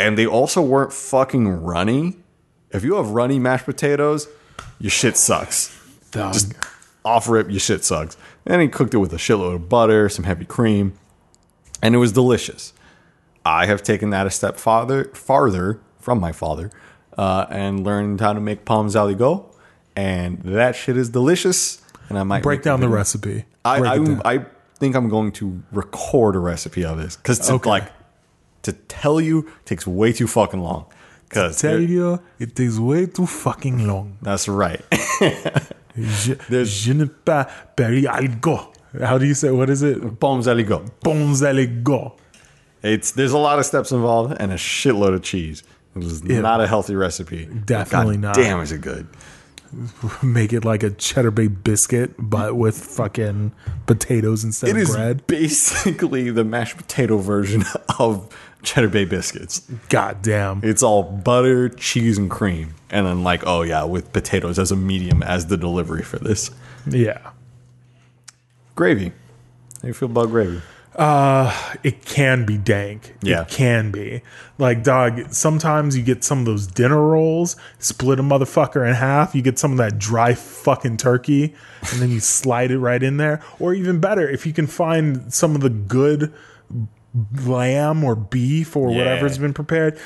[0.00, 2.16] and they also weren't fucking runny.
[2.70, 4.28] If you have runny mashed potatoes,
[4.78, 5.76] your shit sucks
[6.10, 6.32] Dog.
[6.32, 6.52] just
[7.04, 8.16] off rip, your shit sucks.
[8.46, 10.98] And he cooked it with a shitload of butter, some heavy cream,
[11.82, 12.72] and it was delicious.
[13.44, 16.70] I have taken that a step farther, farther from my father,
[17.16, 19.44] uh, and learned how to make pommes aligot,
[19.98, 21.82] and that shit is delicious.
[22.08, 23.44] And I might Break down the recipe.
[23.64, 24.34] I, I.
[24.34, 24.46] I
[24.78, 27.68] think I'm going to record a recipe of this because Okay.
[27.68, 27.86] like
[28.62, 30.86] to tell you takes way too fucking long.
[31.28, 34.16] Because Tell you, it takes way too fucking long.
[34.22, 34.80] that's right.
[35.96, 37.46] Je, je ne pas
[37.76, 38.72] algo.
[39.02, 39.50] How do you say?
[39.50, 40.20] What is it?
[40.20, 40.88] pommes aligot.
[41.02, 42.12] Bons aligo.
[42.82, 45.64] It's there's a lot of steps involved and a shitload of cheese.
[45.96, 47.46] It was not a healthy recipe.
[47.46, 48.34] Definitely God not.
[48.36, 49.06] Damn, is it good?
[50.22, 53.52] Make it like a cheddar bay biscuit, but with fucking
[53.86, 55.26] potatoes instead It of is bread.
[55.26, 57.64] basically the mashed potato version
[57.98, 59.60] of cheddar bay biscuits.
[59.88, 60.60] God damn.
[60.62, 64.76] It's all butter, cheese, and cream, and then like oh yeah, with potatoes as a
[64.76, 66.50] medium as the delivery for this
[66.86, 67.30] Yeah.
[68.74, 69.06] gravy.
[69.76, 70.60] How do you feel about gravy?
[70.98, 73.14] It can be dank.
[73.22, 73.42] Yeah.
[73.42, 74.22] It can be.
[74.58, 79.34] Like, dog, sometimes you get some of those dinner rolls, split a motherfucker in half,
[79.34, 81.54] you get some of that dry fucking turkey,
[81.92, 83.40] and then you slide it right in there.
[83.60, 86.32] Or even better, if you can find some of the good
[87.46, 88.98] lamb or beef or Yeah.
[88.98, 89.98] whatever's been prepared.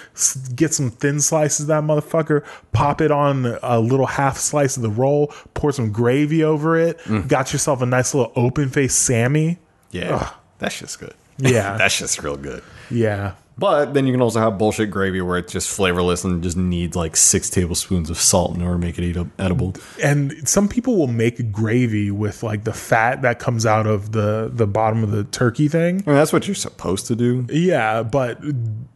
[0.54, 2.44] Get some thin slices of that motherfucker.
[2.72, 5.32] Pop it on a little half slice of the roll.
[5.54, 7.00] Pour some gravy over it.
[7.04, 7.26] Mm.
[7.28, 9.58] Got yourself a nice little open faced Sammy.
[9.90, 10.30] Yeah,
[10.62, 11.14] that's just good.
[11.38, 11.76] Yeah.
[11.78, 12.62] that's just real good.
[12.90, 13.34] Yeah.
[13.58, 16.96] But then you can also have bullshit gravy where it's just flavorless and just needs
[16.96, 19.74] like six tablespoons of salt in order to make it eat edible.
[20.02, 24.50] and some people will make gravy with like the fat that comes out of the
[24.52, 26.02] the bottom of the turkey thing.
[26.06, 27.46] I mean, that's what you're supposed to do.
[27.50, 28.40] Yeah, but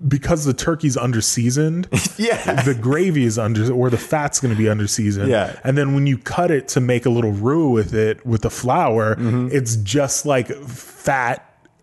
[0.09, 2.63] because the turkey's under seasoned, Yeah.
[2.63, 5.29] the gravy is under or the fat's going to be under seasoned.
[5.29, 5.61] Yeah.
[5.65, 8.51] and then when you cut it to make a little roux with it with the
[8.51, 9.49] flour, mm-hmm.
[9.53, 11.43] it's just like fat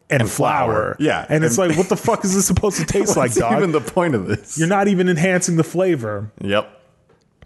[0.10, 0.66] and, flour.
[0.74, 0.96] flour.
[1.00, 1.26] Yeah.
[1.30, 3.58] and it's like, what the fuck is this supposed to taste like, dog?
[3.58, 4.58] even the point of this?
[4.58, 6.32] You're not even enhancing the flavor.
[6.42, 6.82] yep.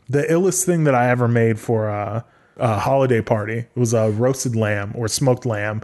[0.09, 2.23] The illest thing that I ever made for a,
[2.55, 5.81] a holiday party was a roasted lamb or smoked lamb,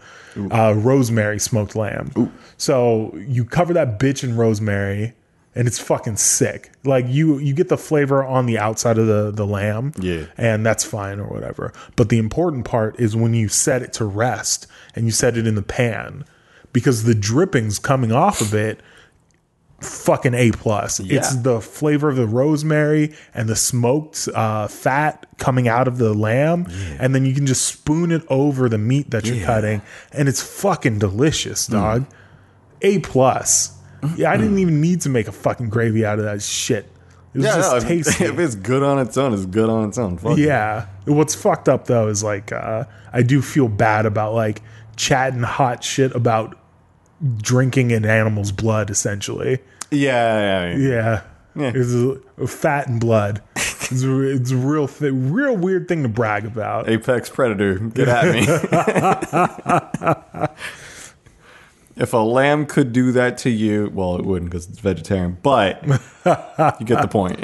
[0.50, 2.32] uh, rosemary smoked lamb.
[2.58, 5.14] So you cover that bitch in rosemary,
[5.56, 6.72] and it's fucking sick.
[6.86, 10.26] Like you, you get the flavor on the outside of the the lamb, Yeah.
[10.38, 11.74] and that's fine or whatever.
[11.98, 15.46] But the important part is when you set it to rest and you set it
[15.46, 16.24] in the pan,
[16.74, 18.82] because the drippings coming off of it
[19.82, 21.00] fucking a plus.
[21.02, 26.14] It's the flavor of the rosemary and the smoked uh, fat coming out of the
[26.14, 26.68] lamb,
[27.00, 29.46] and then you can just spoon it over the meat that you're Yeah.
[29.46, 29.82] cutting,
[30.14, 32.06] and it's fucking delicious, dog.
[32.82, 33.78] A plus.
[34.18, 36.86] Yeah, I didn't even need to make a fucking gravy out of that shit.
[37.34, 38.26] It was Yeah, just no, if, tasty.
[38.26, 40.18] if it's good on its own, it's good on its own.
[40.18, 40.46] Fuck it.
[40.46, 40.86] Yeah.
[41.06, 44.62] What's fucked up though is like uh, I do feel bad about like
[44.96, 46.58] chatting hot shit about
[47.38, 49.60] drinking an animal's blood essentially.
[49.92, 50.78] Yeah, yeah, yeah.
[50.78, 51.22] Yeah.
[51.56, 51.72] Yeah.
[51.76, 53.42] It's fat and blood.
[53.92, 56.88] It's a, it's a real thing, real weird thing to brag about.
[56.88, 58.40] Apex Predator, get at me.
[61.98, 65.84] if a lamb could do that to you, well, it wouldn't because it's vegetarian, but
[65.86, 67.44] you get the point.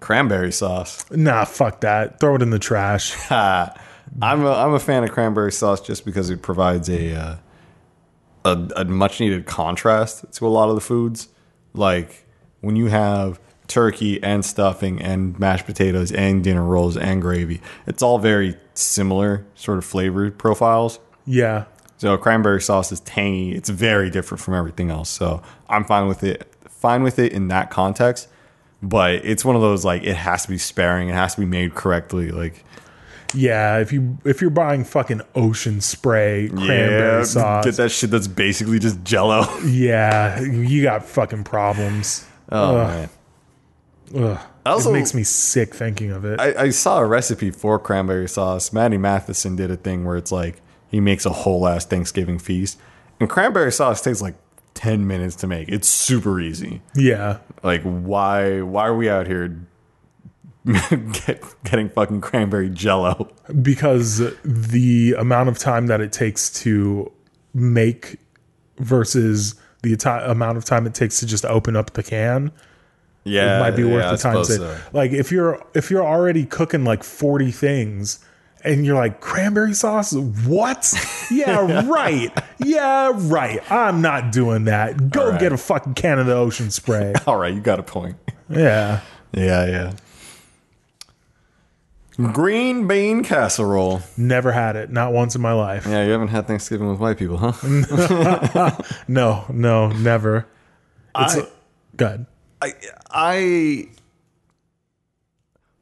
[0.00, 1.10] Cranberry sauce.
[1.10, 2.20] Nah, fuck that.
[2.20, 3.16] Throw it in the trash.
[4.20, 7.36] I'm a, I'm a fan of cranberry sauce just because it provides a uh,
[8.44, 11.28] a, a much needed contrast to a lot of the foods.
[11.74, 12.26] Like
[12.60, 18.02] when you have turkey and stuffing and mashed potatoes and dinner rolls and gravy, it's
[18.02, 20.98] all very similar sort of flavor profiles.
[21.26, 21.64] Yeah.
[21.98, 23.54] So cranberry sauce is tangy.
[23.54, 25.10] It's very different from everything else.
[25.10, 26.46] So I'm fine with it.
[26.68, 28.28] Fine with it in that context.
[28.80, 31.08] But it's one of those like it has to be sparing.
[31.08, 32.30] It has to be made correctly.
[32.30, 32.64] Like
[33.34, 38.10] Yeah, if you if you're buying fucking ocean spray cranberry yeah, sauce, get that shit
[38.10, 39.44] that's basically just Jello.
[39.66, 42.24] yeah, you got fucking problems.
[42.50, 42.88] Oh Ugh.
[42.88, 43.08] man.
[44.24, 44.40] Ugh.
[44.64, 46.40] Also- it makes me sick thinking of it.
[46.40, 48.72] I, I saw a recipe for cranberry sauce.
[48.72, 52.78] Matty Matheson did a thing where it's like he makes a whole ass Thanksgiving feast,
[53.20, 54.36] and cranberry sauce takes like
[54.74, 55.68] ten minutes to make.
[55.68, 56.80] It's super easy.
[56.94, 59.60] yeah, Like why why are we out here
[61.26, 63.30] get, getting fucking cranberry jello?
[63.62, 67.10] because the amount of time that it takes to
[67.54, 68.18] make
[68.78, 72.52] versus the ati- amount of time it takes to just open up the can
[73.24, 74.36] Yeah, it might be worth yeah, the time.
[74.36, 74.78] To, so.
[74.92, 78.24] Like if you're if you're already cooking like forty things.
[78.64, 80.12] And you're like cranberry sauce?
[80.12, 80.92] What?
[81.30, 82.36] Yeah, right.
[82.58, 83.60] Yeah, right.
[83.70, 85.10] I'm not doing that.
[85.10, 85.38] Go right.
[85.38, 87.12] get a fucking can of the ocean spray.
[87.26, 88.16] All right, you got a point.
[88.50, 89.00] yeah.
[89.32, 89.92] Yeah, yeah.
[92.32, 94.02] Green bean casserole.
[94.16, 94.90] Never had it.
[94.90, 95.86] Not once in my life.
[95.86, 98.82] Yeah, you haven't had Thanksgiving with white people, huh?
[99.08, 100.46] No, no, never.
[101.16, 101.46] It's I-
[101.96, 102.26] good.
[102.60, 102.72] I,
[103.10, 103.88] I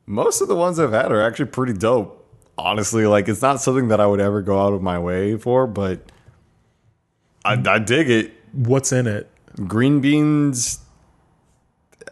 [0.04, 2.22] most of the ones I've had are actually pretty dope.
[2.58, 5.66] Honestly, like it's not something that I would ever go out of my way for,
[5.66, 6.12] but
[7.44, 8.32] I, I dig it.
[8.52, 9.30] What's in it?
[9.66, 10.80] Green beans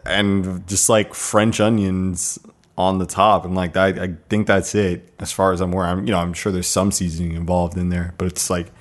[0.05, 2.39] and just like French onions
[2.77, 5.85] on the top, and like I, I think that's it as far as I'm aware.
[5.85, 8.71] I'm, you know, I'm sure there's some seasoning involved in there, but it's like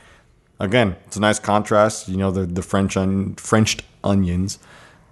[0.59, 2.09] again, it's a nice contrast.
[2.09, 4.59] You know, the the French on Frenched onions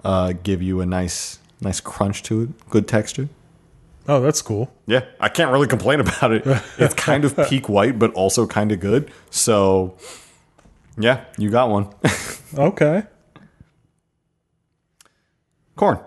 [0.05, 3.29] uh, give you a nice nice crunch to it, good texture.
[4.09, 4.69] Oh, that's cool.
[4.87, 6.45] Yeah, I can't really complain about it.
[6.79, 9.13] It's kind of peak white, but also kind of good.
[9.31, 9.97] So,
[10.99, 11.89] yeah, you got one.
[12.55, 13.05] Okay.
[15.77, 15.99] corn,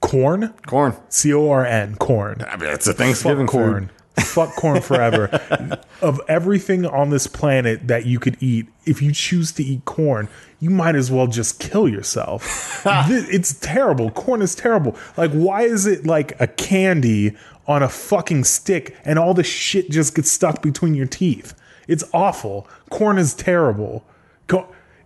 [0.00, 0.54] Corn?
[0.66, 0.96] corn.
[1.08, 1.96] C O R N.
[1.96, 2.44] Corn.
[2.48, 3.90] I mean, it's a Thanksgiving Fuck corn.
[4.18, 5.80] Fuck corn forever.
[6.02, 10.28] of everything on this planet that you could eat, if you choose to eat corn,
[10.60, 12.82] you might as well just kill yourself.
[13.10, 14.10] It's terrible.
[14.10, 14.96] Corn is terrible.
[15.16, 17.36] Like, why is it like a candy
[17.66, 21.54] on a fucking stick and all the shit just gets stuck between your teeth?
[21.86, 22.66] It's awful.
[22.90, 24.04] Corn is terrible.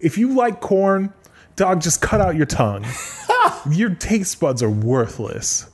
[0.00, 1.12] If you like corn,
[1.56, 2.84] dog, just cut out your tongue.
[3.70, 5.70] your taste buds are worthless.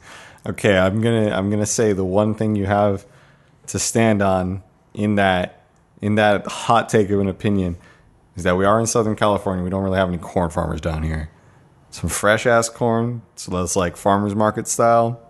[0.47, 3.07] Okay, I'm gonna I'm gonna say the one thing you have
[3.69, 4.63] to stand on
[4.95, 5.65] in that
[6.01, 7.77] in that hot take of an opinion
[8.37, 9.65] is that we are in Southern California.
[9.65, 11.31] We don't really have any corn farmers down here.
[11.91, 15.21] Some fresh ass corn, so that's like farmers market style.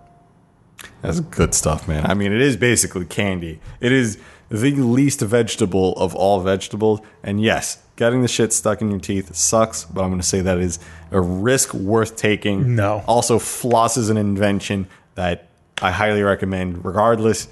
[1.03, 2.07] That's good stuff, man.
[2.07, 3.61] I mean, it is basically candy.
[3.81, 4.19] It is
[4.49, 7.01] the least vegetable of all vegetables.
[7.23, 10.41] And yes, getting the shit stuck in your teeth sucks, but I'm going to say
[10.41, 10.79] that is
[11.11, 12.75] a risk worth taking.
[12.77, 13.03] No.
[13.07, 14.87] Also, floss is an invention
[15.17, 15.49] that
[15.83, 17.49] I highly recommend, regardless.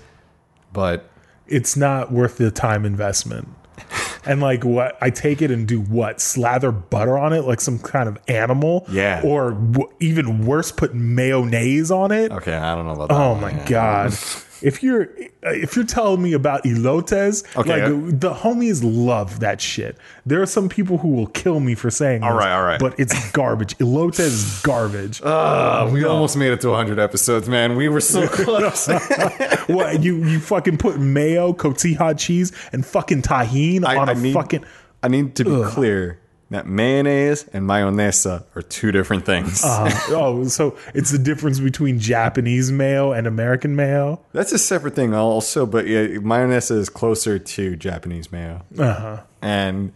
[0.72, 1.10] But
[1.48, 3.48] It's not worth the time investment.
[4.28, 7.78] And like what I take it and do what slather butter on it like some
[7.78, 9.20] kind of animal, Yeah.
[9.24, 12.32] or w- even worse, put mayonnaise on it.
[12.32, 13.14] okay, I don't know about that.
[13.14, 13.68] Oh one, my yeah.
[13.68, 14.12] god!
[14.62, 15.08] If you're
[15.42, 17.82] if you're telling me about elotes, Okay.
[17.90, 19.96] like the homies love that shit.
[20.24, 22.80] There are some people who will kill me for saying, all right, all right.
[22.80, 23.76] but it's garbage.
[23.78, 25.20] Elotes is garbage.
[25.22, 27.76] Uh, we almost made it to 100 episodes, man.
[27.76, 28.86] We were so close.
[29.68, 34.14] what you you fucking put mayo, cotija cheese, and fucking Tajín I- on a I
[34.14, 34.64] need- fucking
[35.02, 36.18] I need to be clear
[36.50, 39.64] that mayonnaise and mayonesa are two different things.
[39.64, 44.20] uh, oh, so it's the difference between Japanese mayo and American mayo.
[44.32, 45.66] That's a separate thing, also.
[45.66, 49.22] But yeah, mayonesa is closer to Japanese mayo, Uh-huh.
[49.42, 49.92] and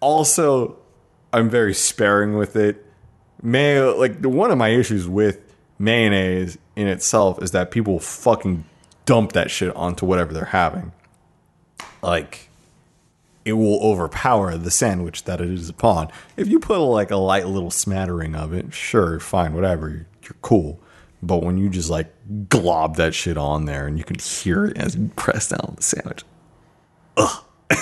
[0.00, 0.76] also
[1.32, 2.84] I'm very sparing with it.
[3.42, 5.40] Mayo, like the one of my issues with
[5.78, 8.64] mayonnaise in itself is that people fucking
[9.04, 10.92] dump that shit onto whatever they're having.
[12.02, 12.48] Like
[13.44, 16.08] it will overpower the sandwich that it is upon.
[16.36, 20.06] If you put like a light little smattering of it, sure, fine, whatever, you're,
[20.40, 20.80] cool.
[21.22, 22.12] But when you just like
[22.48, 25.74] glob that shit on there and you can hear it as you press down on
[25.76, 26.22] the sandwich,
[27.16, 27.44] ugh.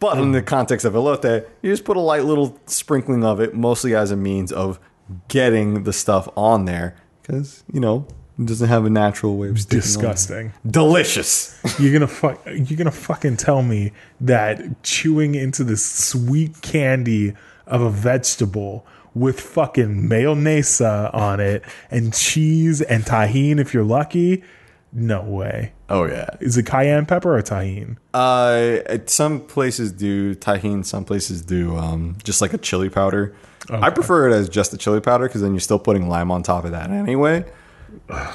[0.00, 3.54] but in the context of elote, you just put a light little sprinkling of it,
[3.54, 4.80] mostly as a means of
[5.28, 8.06] getting the stuff on there, because you know
[8.38, 9.82] it doesn't have a natural way of sticking on.
[9.82, 10.52] Disgusting.
[10.68, 11.58] Delicious.
[11.78, 12.40] You're gonna fuck.
[12.46, 17.34] You're gonna fucking tell me that chewing into this sweet candy
[17.66, 24.44] of a vegetable with fucking mayonnaise on it and cheese and Tajín, if you're lucky,
[24.92, 25.72] no way.
[25.90, 26.28] Oh yeah.
[26.40, 27.96] Is it cayenne pepper or Tajín?
[28.14, 33.34] Uh, some places do Tajín, some places do um, just like a chili powder.
[33.70, 36.42] I prefer it as just a chili powder because then you're still putting lime on
[36.42, 37.44] top of that anyway.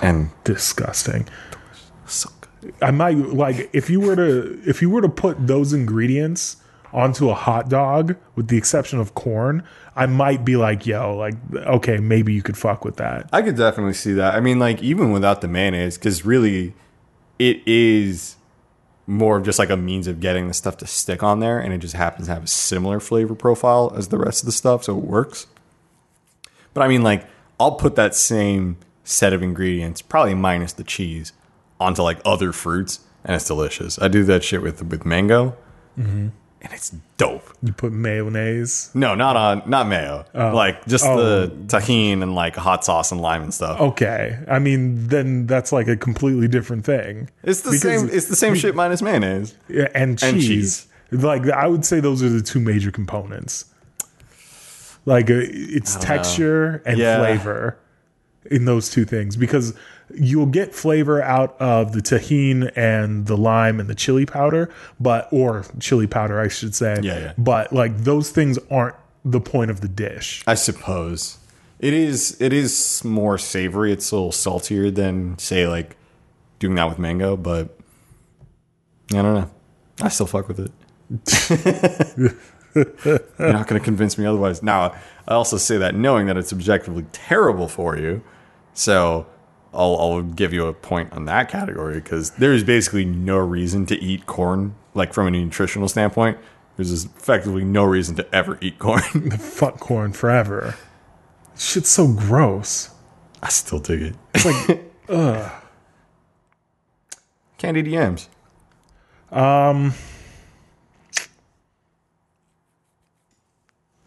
[0.02, 1.28] And Disgusting.
[2.06, 2.74] so good.
[2.82, 6.58] I might like if you were to if you were to put those ingredients
[6.94, 9.64] onto a hot dog, with the exception of corn,
[9.96, 13.30] I might be like, yo, like okay, maybe you could fuck with that.
[13.34, 14.36] I could definitely see that.
[14.36, 16.74] I mean, like even without the mayonnaise, because really,
[17.40, 18.36] it is
[19.06, 21.74] more of just like a means of getting the stuff to stick on there, and
[21.74, 24.84] it just happens to have a similar flavor profile as the rest of the stuff,
[24.86, 25.48] so it works.
[26.74, 27.28] But I mean, like
[27.60, 31.34] I'll put that same set of ingredients, probably minus the cheese,
[31.80, 34.00] onto like other fruits, and it's delicious.
[34.02, 35.56] I do that shit with with mango,
[35.98, 36.32] and
[36.72, 37.44] it's dope.
[37.62, 38.90] You put mayonnaise.
[38.94, 40.26] No, not on not mayo.
[40.34, 41.18] like just Oh.
[41.18, 43.80] the Tajín and like hot sauce and lime and stuff.
[43.82, 47.30] Okay, I mean then that's like a completely different thing.
[47.44, 48.10] It's the same.
[48.10, 49.56] It's the same shit minus mayonnaise.
[49.68, 50.32] Yeah, and cheese.
[50.34, 50.88] And cheese.
[51.12, 53.66] Like I would say those are the two major components.
[55.06, 57.18] Like uh, it's texture and Yeah.
[57.20, 57.78] flavor
[58.50, 59.74] in those two things because
[60.14, 64.70] you'll get flavor out of the Tajín and the lime and the chili powder,
[65.00, 67.00] but or chili powder I should say.
[67.02, 67.34] Yeah, yeah.
[67.38, 70.44] But like those things aren't the point of the dish.
[70.46, 71.38] I suppose
[71.80, 72.40] it is.
[72.42, 73.92] It is more savory.
[73.92, 75.96] It's a little saltier than say like
[76.60, 77.78] doing that with mango, but
[79.12, 79.52] I don't know.
[80.02, 80.72] I still fuck with it.
[82.76, 84.64] You're not going to convince me otherwise.
[84.64, 84.96] Now,
[85.28, 88.24] I also say that knowing that it's objectively terrible for you,
[88.74, 89.26] so
[89.74, 93.86] I'll, I'll give you a point on that category because there is basically no reason
[93.88, 96.38] to eat corn, like from a nutritional standpoint.
[96.76, 99.32] There's effectively no reason to ever eat corn.
[99.38, 100.76] Fuck corn forever.
[101.58, 102.90] Shit's so gross.
[103.42, 104.16] I still dig it.
[104.34, 104.82] It's like
[107.58, 108.28] Candied yams.
[109.32, 109.94] Um,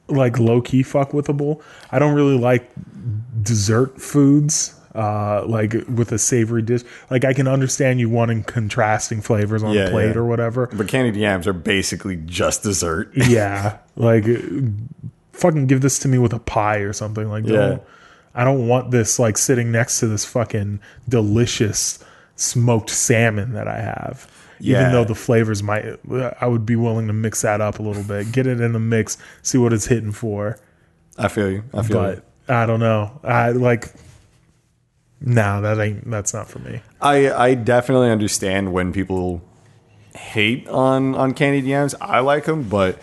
[0.09, 1.63] like low key fuck withable.
[1.91, 2.71] I don't really like
[3.47, 4.73] dessert foods.
[4.95, 6.81] Uh, like with a savory dish,
[7.11, 10.17] like I can understand you wanting contrasting flavors on Yeah, a plate yeah.
[10.17, 10.69] or whatever.
[10.69, 13.11] But candied yams are basically just dessert.
[13.15, 14.25] yeah, like
[15.35, 17.29] fucking give this to me with a pie or something.
[17.29, 17.81] Like, Yeah.
[18.35, 21.99] I don't want this like sitting next to this fucking delicious
[22.37, 24.31] smoked salmon that I have.
[24.61, 24.81] Yeah.
[24.81, 25.85] Even though the flavors might,
[26.41, 28.79] I would be willing to mix that up a little bit, get it in the
[28.81, 30.59] mix, see what it's hitting for.
[31.19, 31.65] I feel you.
[31.75, 32.23] I feel you.
[32.49, 33.19] I don't know.
[33.23, 33.93] I like.
[35.21, 36.09] No, that ain't.
[36.11, 36.81] That's not for me.
[37.01, 39.43] I I definitely understand when people
[40.15, 41.95] hate on on candied yams.
[42.01, 43.01] I like them, but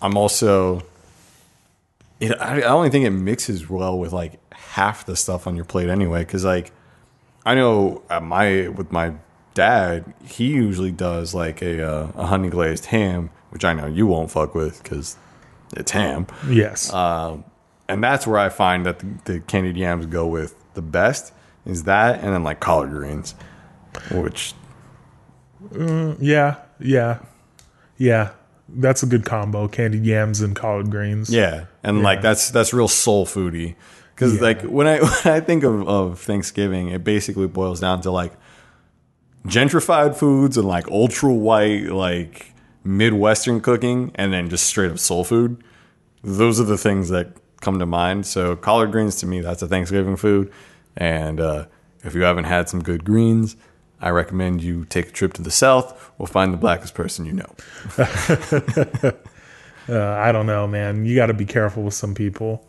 [0.00, 0.82] I'm also.
[2.20, 5.64] It, I, I only think it mixes well with like half the stuff on your
[5.64, 6.20] plate anyway.
[6.20, 6.70] Because like,
[7.44, 9.14] I know my with my
[9.54, 14.06] dad, he usually does like a uh, a honey glazed ham, which I know you
[14.06, 15.16] won't fuck with because
[15.76, 16.26] it's ham.
[16.48, 16.92] Yes.
[16.92, 17.44] Um,
[17.88, 21.32] and that's where I find that the, the candied yams go with the best
[21.66, 23.34] is that, and then like collard greens,
[24.10, 24.54] which
[25.70, 26.56] mm, yeah.
[26.80, 27.18] Yeah.
[27.96, 28.30] Yeah.
[28.68, 29.68] That's a good combo.
[29.68, 31.28] Candied yams and collard greens.
[31.32, 33.74] yeah, and like that's that's real soul foody.
[34.14, 34.40] Because Yeah.
[34.42, 38.32] like when I when I think of, of Thanksgiving, it basically boils down to like
[39.46, 42.54] gentrified foods and like ultra white like
[42.84, 45.62] Midwestern cooking, and then just straight up soul food.
[46.22, 48.26] Those are the things that come to mind.
[48.26, 50.52] So collard greens to me, that's a Thanksgiving food.
[50.96, 51.66] And uh,
[52.04, 53.56] if you haven't had some good greens,
[54.00, 57.32] I recommend you take a trip to the South or find the blackest person you
[57.32, 59.12] know.
[59.88, 61.04] Uh, I don't know, man.
[61.04, 62.64] You got to be careful with some people.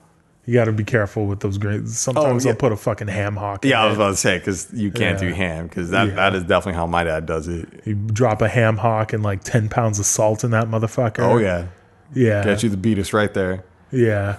[0.45, 1.97] You got to be careful with those greens.
[1.97, 2.53] Sometimes Oh, yeah.
[2.53, 3.63] they'll put a fucking ham hock.
[3.63, 4.01] in Yeah, I was it.
[4.01, 5.29] about to say because you can't Yeah.
[5.29, 6.15] do ham because that, Yeah.
[6.15, 7.69] that is definitely how my dad does it.
[7.85, 11.19] You drop a ham hock and like ten pounds of salt in that motherfucker.
[11.19, 11.67] Oh yeah,
[12.15, 13.63] yeah, get you the beatus right there.
[13.91, 14.37] yeah,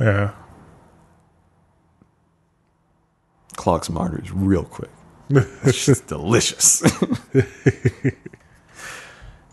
[0.00, 0.32] yeah.
[3.56, 4.90] Clog some arteries real quick.
[5.30, 6.82] It's just delicious.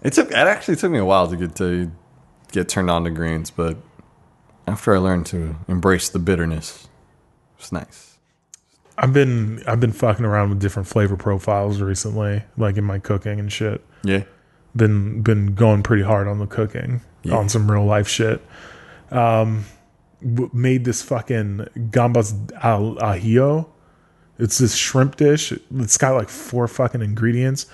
[0.01, 0.29] it took.
[0.31, 1.91] It actually took me a while to get to
[2.51, 3.77] get turned on to greens, but
[4.65, 6.87] after I learned to embrace the bitterness,
[7.59, 8.17] it's nice.
[8.97, 13.39] I've been I've been fucking around with different flavor profiles recently, like in my cooking
[13.39, 13.85] and shit.
[14.03, 14.23] Yeah.
[14.75, 18.41] Been been going pretty hard on the cooking, on some real life shit.
[19.11, 19.65] Um,
[20.21, 23.67] w- made this fucking gambas al ajillo.
[24.39, 25.51] It's this shrimp dish.
[25.75, 27.65] It's got like four fucking ingredients: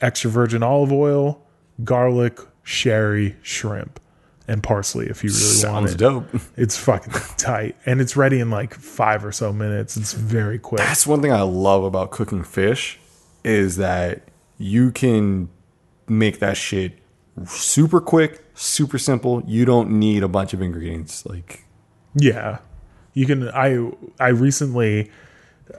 [0.00, 1.40] extra virgin olive oil,
[1.82, 4.00] garlic, sherry, shrimp,
[4.46, 5.06] and parsley.
[5.06, 6.26] If you really want Sounds it, dope.
[6.56, 9.96] it's fucking tight, and it's ready in like five or so minutes.
[9.96, 10.78] It's very quick.
[10.80, 12.98] That's one thing I love about cooking fish
[13.44, 14.22] is that
[14.58, 15.48] you can
[16.08, 16.98] make that shit
[17.46, 19.42] super quick, super simple.
[19.46, 21.24] You don't need a bunch of ingredients.
[21.26, 21.63] Like
[22.14, 22.58] Yeah.
[23.12, 25.10] You can I I recently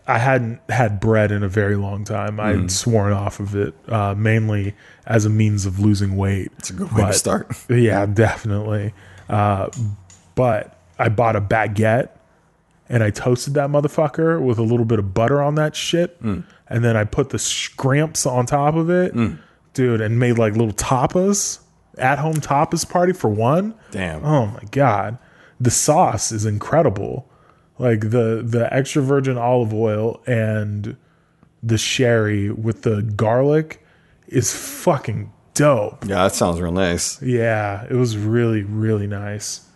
[0.08, 2.40] I hadn't had bread in a very long time.
[2.40, 4.74] I had sworn off of it uh, mainly
[5.06, 6.52] as a means of losing weight.
[6.58, 7.52] it's a good way to start.
[7.70, 8.94] Yeah, definitely.
[9.30, 9.70] Uh,
[10.36, 12.10] but I bought a baguette
[12.90, 16.20] and I toasted that motherfucker with a little bit of butter on that shit.
[16.22, 16.44] And
[16.84, 19.14] then I put the scramps on top of it,
[19.74, 21.60] dude, and made like little tapas,
[21.98, 23.76] at home tapas party for one.
[23.92, 24.26] Damn.
[24.26, 25.18] Oh my god,
[25.60, 27.30] the sauce is incredible.
[27.78, 30.96] Like the the extra virgin olive oil and
[31.62, 33.86] the sherry with the garlic
[34.28, 36.06] is fucking dope.
[36.06, 37.22] Yeah, that sounds real nice.
[37.22, 39.68] Yeah, it was really really nice.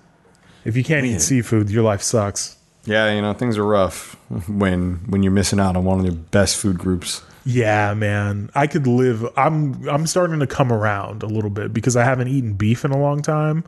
[0.65, 2.57] If you can't eat seafood, your life sucks.
[2.86, 4.15] Yeah, you know things are rough
[4.47, 7.21] when when you're missing out on one of the best food groups.
[7.45, 8.49] Yeah, man.
[8.55, 12.27] I could live I'm I'm starting to come around a little bit because I haven't
[12.27, 13.63] eaten beef in a long time.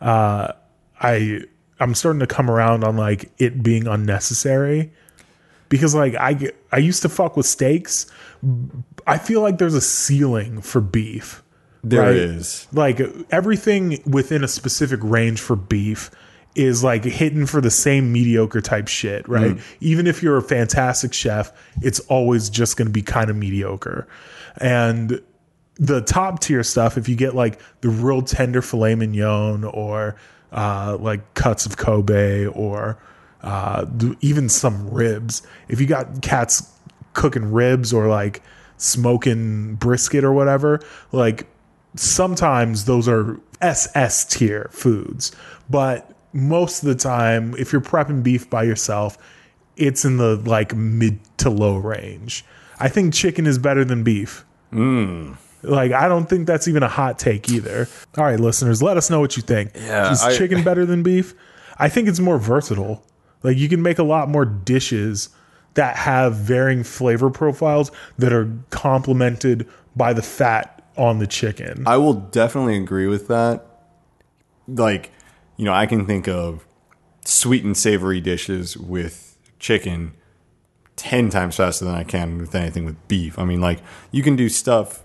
[0.00, 0.52] Uh
[1.00, 1.40] I
[1.80, 4.90] I'm starting to come around on like it being unnecessary
[5.68, 8.06] because like I get- I used to fuck with steaks.
[9.06, 11.42] I feel like there's a ceiling for beef.
[11.84, 12.16] There Right.
[12.16, 12.66] is.
[12.72, 16.10] Like everything within a specific range for beef
[16.56, 19.52] is like hitting for the same mediocre type shit, right?
[19.56, 19.60] Mm.
[19.80, 24.08] Even if you're a fantastic chef, it's always just going to be kind of mediocre.
[24.56, 25.20] And
[25.76, 30.16] the top tier stuff, if you get like the real tender filet mignon or
[30.52, 32.98] uh, like cuts of Kobe or
[33.42, 33.86] uh,
[34.20, 36.72] even some ribs, if you got cats
[37.12, 38.42] cooking ribs or like
[38.76, 40.80] smoking brisket or whatever,
[41.12, 41.46] like
[41.96, 45.32] sometimes those are SS tier foods,
[45.68, 49.18] but most of the time, if you're prepping beef by yourself,
[49.76, 52.44] it's in the like mid to low range.
[52.78, 54.44] I think chicken is better than beef.
[55.62, 57.88] Like, I don't think that's even a hot take either.
[58.16, 59.72] All right, listeners, let us know what you think.
[59.74, 61.34] Yeah, is I- chicken better than beef?
[61.78, 63.04] I think it's more versatile.
[63.42, 65.28] Like, you can make a lot more dishes
[65.74, 71.84] that have varying flavor profiles that are complemented by the fat on the chicken.
[71.86, 73.64] I will definitely agree with that.
[74.66, 75.12] Like,
[75.56, 76.66] you know, I can think of
[77.24, 80.14] sweet and savory dishes with chicken
[80.96, 83.38] ten times faster than I can with anything with beef.
[83.38, 83.78] I mean, like
[84.10, 85.04] you can do stuff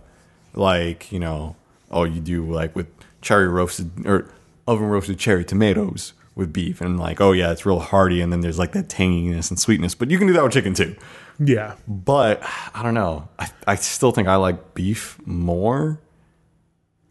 [0.54, 1.56] like you know,
[1.92, 2.88] oh, you do like with
[3.22, 4.30] cherry roasted or
[4.68, 8.42] oven roasted cherry tomatoes with beef, and like, oh yeah, it's real hearty, and then
[8.42, 9.96] there's like that tanginess and sweetness.
[9.96, 10.96] But you can do that with chicken too.
[11.40, 11.76] Yeah.
[11.88, 12.42] But
[12.74, 13.28] I don't know.
[13.40, 16.00] I, I still think I like beef more.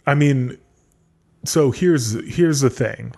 [0.06, 0.58] I mean,
[1.44, 3.14] so here's here's the thing.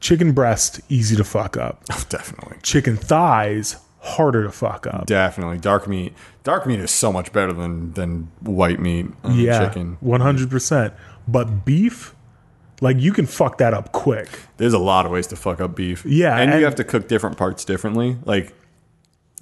[0.00, 1.84] Chicken breast easy to fuck up.
[1.92, 2.58] Oh, definitely.
[2.62, 3.76] Chicken thighs
[4.06, 5.06] harder to fuck up.
[5.06, 5.58] Definitely.
[5.58, 6.14] Dark meat.
[6.44, 9.96] Dark meat is so much better than than white meat yeah, chicken.
[10.00, 10.94] one hundred percent.
[11.28, 12.14] But beef,
[12.80, 14.28] like you can fuck that up quick.
[14.58, 16.04] There's a lot of ways to fuck up beef.
[16.06, 18.16] Yeah, And, and- you have to cook different parts differently.
[18.24, 18.54] Like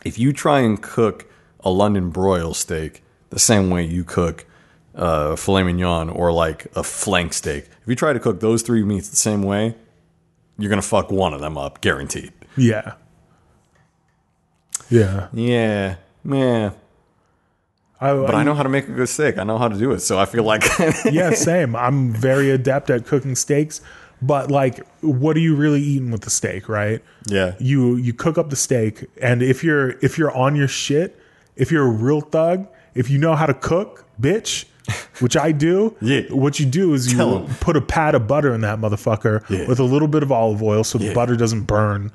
[0.04, 4.46] if you try and cook a London broil steak the same way you cook
[4.94, 8.82] uh, filet mignon or like a flank steak, if you try to cook those three
[8.84, 9.74] meats the same way,
[10.58, 12.32] you're gonna fuck one of them up, guaranteed.
[12.56, 12.94] Yeah.
[14.90, 15.28] Yeah.
[15.32, 16.70] Yeah, yeah.
[18.00, 19.38] I, But I know how to make a good steak.
[19.38, 20.64] I know how to do it, so I feel like
[21.10, 21.74] yeah, same.
[21.76, 23.80] I'm very adept at cooking steaks,
[24.20, 27.02] but like, what are you really eating with the steak, right?
[27.26, 27.54] yeah.
[27.58, 31.18] You you cook up the steak, and if you're if you're on your shit,
[31.56, 34.66] if you're a real thug, if you know how to cook, bitch,
[35.20, 36.22] which I do, Yeah.
[36.30, 39.66] what you do is you Tell put a pat of butter in that motherfucker Yeah.
[39.66, 42.10] with a little bit of olive oil, so the butter doesn't burn.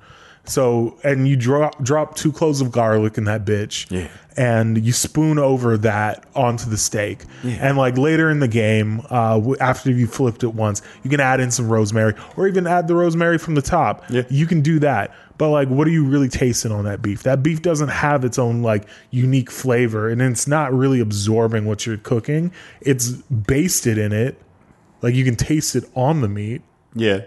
[0.46, 4.08] So and you drop drop two cloves of garlic in that bitch, Yeah.
[4.36, 7.24] and you spoon over that onto the steak.
[7.44, 11.40] And like later in the game, uh, after you flipped it once, you can add
[11.40, 14.04] in some rosemary or even add the rosemary from the top.
[14.10, 14.24] Yeah.
[14.30, 15.14] You can do that.
[15.38, 17.24] But like, what are you really tasting on that beef?
[17.24, 21.86] That beef doesn't have its own like unique flavor, and it's not really absorbing what
[21.86, 22.52] you're cooking.
[22.82, 24.42] It's basted in it,
[25.04, 26.62] like you can taste it on the meat,
[26.96, 27.20] Yeah.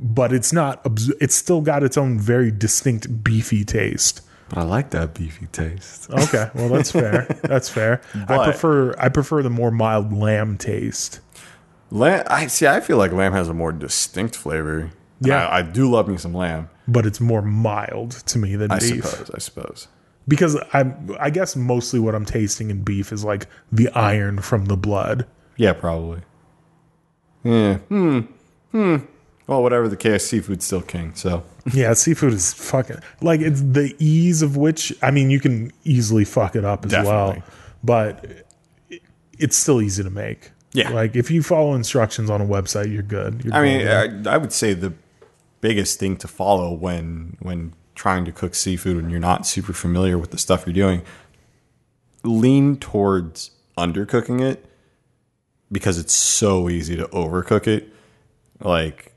[0.00, 0.80] But it's not.
[1.20, 4.22] It's still got its own very distinct beefy taste.
[4.48, 6.10] But I like that beefy taste.
[6.10, 7.26] Okay, well that's fair.
[7.42, 8.00] That's fair.
[8.28, 11.20] I prefer I prefer the more mild lamb taste.
[11.92, 12.66] Lamb, I see.
[12.66, 14.90] I feel like lamb has a more distinct flavor.
[15.20, 15.46] Yeah.
[15.46, 16.68] I, I do love me some lamb.
[16.88, 18.82] but it's more mild to me than beef.
[18.82, 19.30] I beef suppose.
[19.34, 19.88] I suppose.
[20.26, 24.64] because I'm I guess mostly what I'm tasting in beef is like the iron from
[24.64, 25.26] the blood.
[25.56, 26.22] Yeah, probably.
[27.44, 27.76] Yeah.
[27.78, 28.20] Hmm.
[28.72, 28.96] Hmm.
[29.50, 31.12] Well, whatever the case, seafood's still king.
[31.16, 31.42] So
[31.74, 36.24] Yeah, seafood is fucking like it's the ease of which I mean you can easily
[36.24, 37.42] fuck it up as well,
[37.82, 38.46] but
[39.40, 40.52] it's still easy to make.
[40.72, 40.90] Yeah.
[40.90, 43.44] like if you follow instructions on a website, you're good.
[43.44, 43.88] You're I mean.
[43.88, 44.92] I, I would say the
[45.60, 50.16] biggest thing to follow when when trying to cook seafood and you're not super familiar
[50.16, 51.02] with the stuff you're doing,
[52.22, 54.64] lean towards undercooking it
[55.72, 57.92] because it's so easy to overcook it.
[58.60, 59.09] Like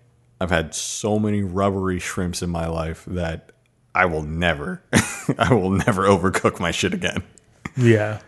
[0.44, 3.52] I've had so many rubbery shrimps in my life that
[3.96, 4.82] I will never,
[5.40, 7.24] I will never overcook my shit again.
[7.78, 8.20] yeah,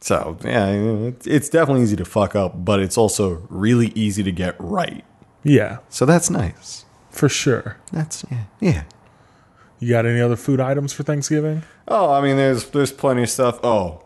[0.00, 4.54] So yeah, it's- definitely easy to fuck up, but it's also really easy to get
[4.58, 5.04] right.
[5.42, 6.84] yeah, So that's nice.
[7.10, 7.76] for sure.
[7.92, 8.84] That's yeah, yeah.
[9.78, 11.64] You got any other food items for Thanksgiving?
[11.88, 13.58] Oh, I mean, there's there's plenty of stuff.
[13.64, 14.04] Oh,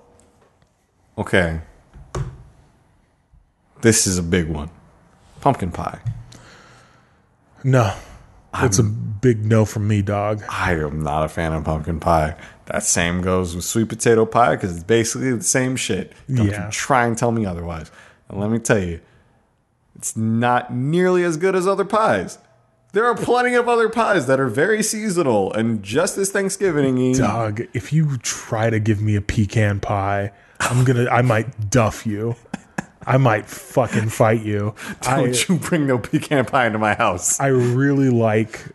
[1.18, 1.61] okay.
[3.82, 4.70] This is a big one.
[5.43, 6.01] Pumpkin pie.
[7.66, 7.92] No,
[8.54, 10.44] it's a big no from me, dog.
[10.48, 12.36] I am not a fan of pumpkin pie.
[12.66, 16.12] That same goes with sweet potato pie because it's basically the same shit.
[16.32, 16.66] Don't Yeah.
[16.66, 17.90] you try and tell me otherwise.
[18.28, 19.00] And let me tell you,
[19.96, 22.38] it's not nearly as good as other pies.
[22.92, 27.62] There are plenty of other pies that are very seasonal and just as Thanksgiving Dog,
[27.74, 30.30] if you try to give me a pecan pie,
[30.61, 32.36] I'm gonna, I might duff you.
[33.07, 34.74] I might fucking fight you.
[35.03, 37.38] Don't you bring no pecan pie into my house.
[37.38, 38.66] I really like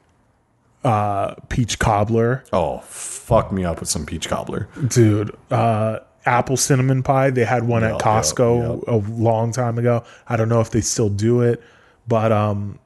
[0.83, 4.67] uh, peach cobbler, Oh, fuck me up with some peach cobbler.
[4.87, 5.35] dude.
[5.51, 7.29] Uh, apple cinnamon pie.
[7.29, 10.03] They had one Yep, at Costco yep, a long time ago.
[10.27, 11.61] I don't know if they still do it,
[12.07, 12.79] but um,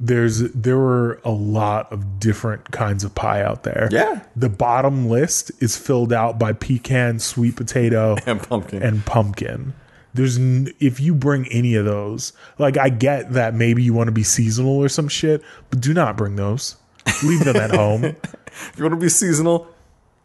[0.00, 3.88] there's there were a lot of different kinds of pie out there.
[3.92, 4.22] Yeah.
[4.34, 8.82] The bottom list is filled out by pecan, sweet potato, And pumpkin.
[8.82, 9.74] and pumpkin.
[10.14, 14.08] There's n- if you bring any of those, like I get that maybe you want
[14.08, 16.76] to be seasonal or some shit, but do not bring those.
[17.22, 18.04] Leave them at home.
[18.46, 19.66] if you want to be seasonal,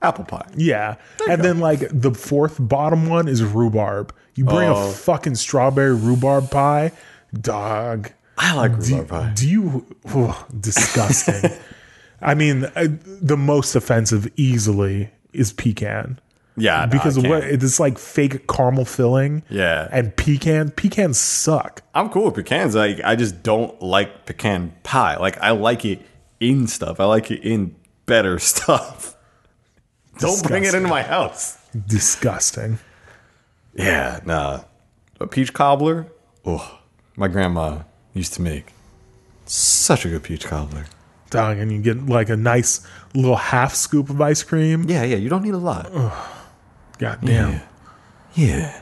[0.01, 0.47] apple pie.
[0.55, 0.95] Yeah.
[1.29, 4.13] And then like the fourth bottom one is rhubarb.
[4.35, 4.89] You bring Oh.
[4.89, 6.91] a fucking strawberry rhubarb pie,
[7.33, 8.11] dog.
[8.37, 9.31] I like Do, rhubarb pie.
[9.35, 11.51] do you oh, disgusting?
[12.21, 16.19] I mean, uh, the most offensive easily is pecan.
[16.59, 19.43] Yeah, because of what it's like fake caramel filling.
[19.49, 19.87] Yeah.
[19.91, 21.81] And pecan pecans suck.
[21.93, 22.75] I'm cool with pecans.
[22.75, 25.17] I I just don't like pecan pie.
[25.17, 26.01] Like I like it
[26.39, 26.99] in stuff.
[26.99, 27.75] I like it in
[28.05, 29.15] better stuff.
[30.19, 31.57] Don't bring it into my house.
[31.87, 32.79] Disgusting.
[33.73, 34.63] Yeah, nah.
[35.21, 36.07] A peach cobbler?
[36.45, 36.79] Oh,
[37.15, 37.83] my grandma
[38.13, 38.73] used to make
[39.45, 40.85] such a good peach cobbler.
[41.29, 44.89] Dog, and you get like a nice little half scoop of ice cream.
[44.89, 45.91] Yeah, yeah, you don't need a lot.
[45.93, 46.38] God
[46.99, 47.61] damn.
[48.35, 48.81] Yeah.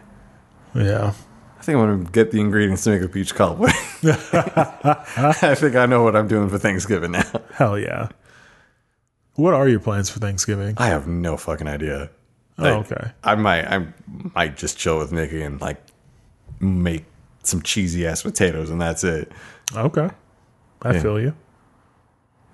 [0.76, 1.14] Yeah.
[1.60, 3.70] I think I'm gonna get the ingredients to make a peach cobbler.
[4.04, 7.30] I think I know what I'm doing for Thanksgiving now.
[7.54, 8.10] Hell yeah.
[9.36, 10.76] What are your plans for Thanksgiving?
[10.78, 12.10] I have no fucking idea.
[12.60, 13.12] Oh, okay.
[13.24, 15.82] I might I might just chill with Nikki and like
[16.60, 17.06] make
[17.44, 19.32] some cheesy ass potatoes and that's it.
[19.76, 20.10] Okay.
[20.82, 21.02] I Yeah.
[21.02, 21.34] feel you.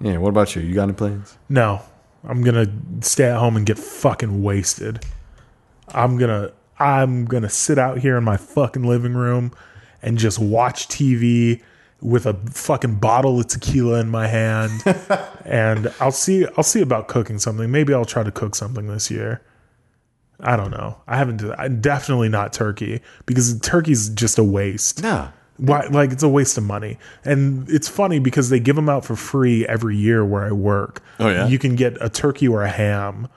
[0.01, 0.61] Yeah, what about you?
[0.61, 1.37] You got any plans?
[1.49, 1.81] No,
[2.23, 2.67] I'm gonna
[3.01, 5.05] stay at home and get fucking wasted.
[5.89, 9.51] I'm gonna I'm gonna sit out here in my fucking living room
[10.01, 11.61] and just watch TV
[12.01, 14.83] with a fucking bottle of tequila in my hand.
[15.45, 17.71] and I'll see I'll see about cooking something.
[17.71, 19.41] Maybe I'll try to cook something this year.
[20.39, 20.97] I don't know.
[21.07, 25.01] I haven't done I definitely not turkey because turkey's just a waste.
[25.01, 25.29] Nah.
[25.57, 29.05] Why, like it's a waste of money, and it's funny because they give them out
[29.05, 31.03] for free every year where I work.
[31.19, 31.47] Oh, yeah?
[31.47, 33.27] you can get a turkey or a ham,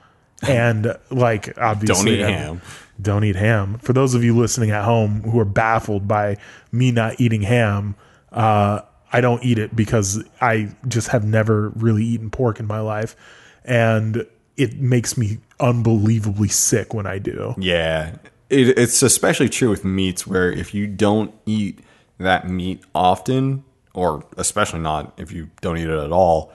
[0.43, 2.61] and like obviously don't eat ham.
[3.01, 3.77] Don't eat ham.
[3.79, 6.37] For those of you listening at home who are baffled by
[6.71, 7.95] me not eating ham,
[8.31, 8.81] uh,
[9.13, 13.15] I don't eat it because I just have never really eaten pork in my life,
[13.63, 14.25] and
[14.57, 17.55] it makes me unbelievably sick when I do.
[17.57, 18.15] Yeah.
[18.49, 21.79] It, it's especially true with meats where if you don't eat
[22.17, 26.51] that meat often, or especially not if you don't eat it at all,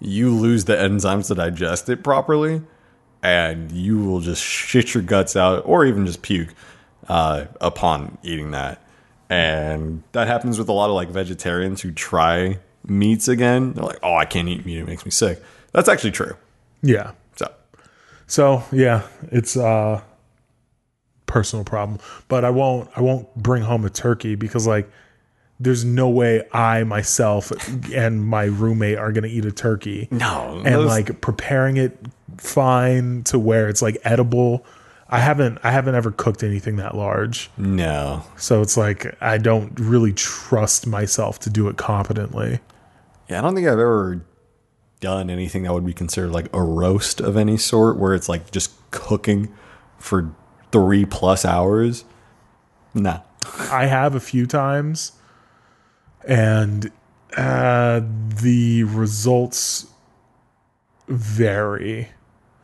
[0.00, 2.62] you lose the enzymes to digest it properly
[3.22, 6.48] and you will just shit your guts out or even just puke
[7.08, 8.82] uh, upon eating that.
[9.30, 13.72] And that happens with a lot of like vegetarians who try meats again.
[13.74, 14.78] They're like, oh, I can't eat meat.
[14.78, 15.42] It makes me sick.
[15.72, 16.36] That's actually true.
[16.82, 17.50] Yeah, So,
[18.26, 20.02] So yeah, it's a
[21.26, 21.98] personal problem.
[22.28, 24.90] But I won't I won't bring home a turkey because like
[25.60, 27.50] there's no way I myself
[27.92, 30.08] and my roommate are gonna eat a turkey.
[30.10, 30.62] no.
[30.64, 31.98] And those- like preparing it
[32.38, 34.64] fine to where it's like edible.
[35.08, 37.50] I haven't I haven't ever cooked anything that large.
[37.56, 38.24] no.
[38.36, 42.60] So it's like I don't really trust myself to do it competently.
[43.28, 44.24] Yeah, I don't think I've ever
[45.00, 48.50] done anything that would be considered like a roast of any sort, where it's like
[48.50, 49.52] just cooking
[49.98, 50.34] for
[50.72, 52.04] three plus hours.
[52.94, 53.20] Nah.
[53.70, 55.12] I have a few times,
[56.26, 56.90] and
[57.36, 58.00] uh,
[58.42, 59.86] the results
[61.06, 62.08] vary.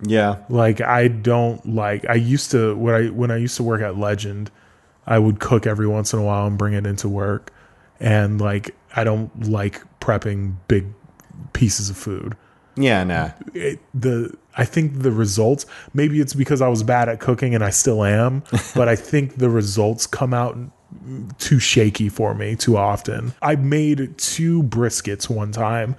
[0.07, 0.39] Yeah.
[0.49, 2.09] Like I don't like.
[2.09, 4.51] I used to when I when I used to work at Legend,
[5.07, 7.53] I would cook every once in a while and bring it into work,
[8.01, 10.87] and like I don't like prepping big
[11.53, 12.37] pieces of food.
[12.77, 13.31] Yeah, nah.
[13.55, 17.63] it, the I think the results maybe it's because I was bad at cooking and
[17.63, 18.43] I still am,
[18.75, 20.57] but I think the results come out
[21.39, 23.33] too shaky for me too often.
[23.43, 25.97] I made two briskets one time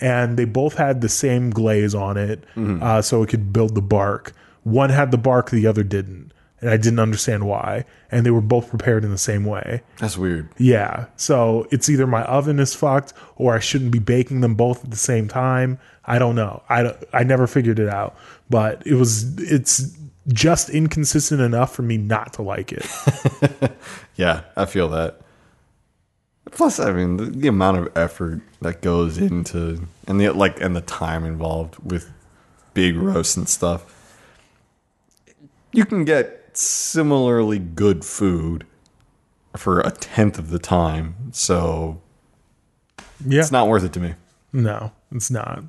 [0.00, 3.82] and they both had the same glaze on it uh, so it could build the
[3.82, 4.32] bark.
[4.62, 6.32] One had the bark, the other didn't.
[6.60, 7.84] And I didn't understand why.
[8.10, 9.82] And they were both prepared in the same way.
[9.98, 10.48] That's weird.
[10.56, 11.06] Yeah.
[11.16, 14.90] So it's either my oven is fucked or I shouldn't be baking them both at
[14.90, 15.78] the same time.
[16.06, 16.62] I don't know.
[16.70, 18.16] I, I never figured it out,
[18.48, 19.96] but it was it's
[20.28, 22.86] just inconsistent enough for me not to like it.
[24.16, 25.20] Yeah, I feel that.
[26.56, 30.74] Plus, I mean, the, the amount of effort that goes into and the like and
[30.74, 32.10] the time involved with
[32.72, 33.92] big roasts and stuff.
[35.72, 38.64] You can get similarly good food
[39.54, 42.00] for a tenth of the time, so
[43.22, 43.40] Yeah.
[43.40, 44.14] it's not worth it to me.
[44.52, 45.62] no, it's not.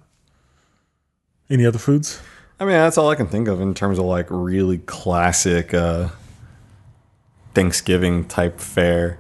[1.50, 2.22] Any other foods?
[2.62, 6.10] I mean, that's all I can think of in terms of like really classic uh,
[7.54, 9.18] Thanksgiving type fare.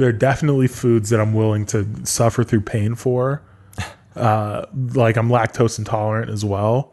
[0.00, 3.42] There are definitely foods that I'm willing to suffer through pain for.
[4.16, 6.92] Uh, like I'm lactose intolerant as well.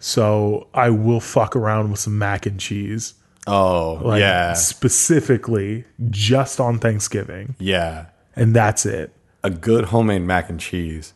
[0.00, 3.14] So I will fuck around with some mac and cheese.
[3.46, 4.52] Oh, Like yeah.
[4.54, 7.54] specifically just on Thanksgiving.
[7.60, 8.06] Yeah.
[8.34, 9.12] And that's it.
[9.44, 11.14] a good homemade mac and cheese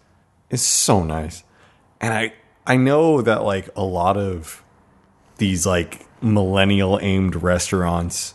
[0.51, 1.43] is so nice.
[2.01, 2.33] And I
[2.65, 4.62] I know that like a lot of
[5.39, 8.35] these like millennial aimed restaurants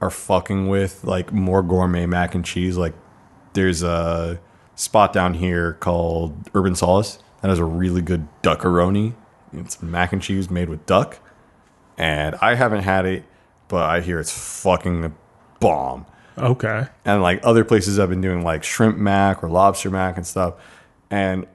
[0.00, 2.76] are fucking with like more gourmet mac and cheese.
[2.76, 2.94] Like
[3.52, 4.40] there's a
[4.74, 9.14] spot down here called Urban Solace that has a really good duckaroni.
[9.52, 11.18] It's mac and cheese made with duck.
[11.98, 13.24] And I haven't had it,
[13.68, 14.32] but I hear it's
[14.62, 15.12] fucking a
[15.58, 16.06] bomb
[16.38, 16.86] Okay.
[17.04, 20.54] and like other places I've been doing like shrimp mac or lobster mac and stuff
[21.10, 21.46] and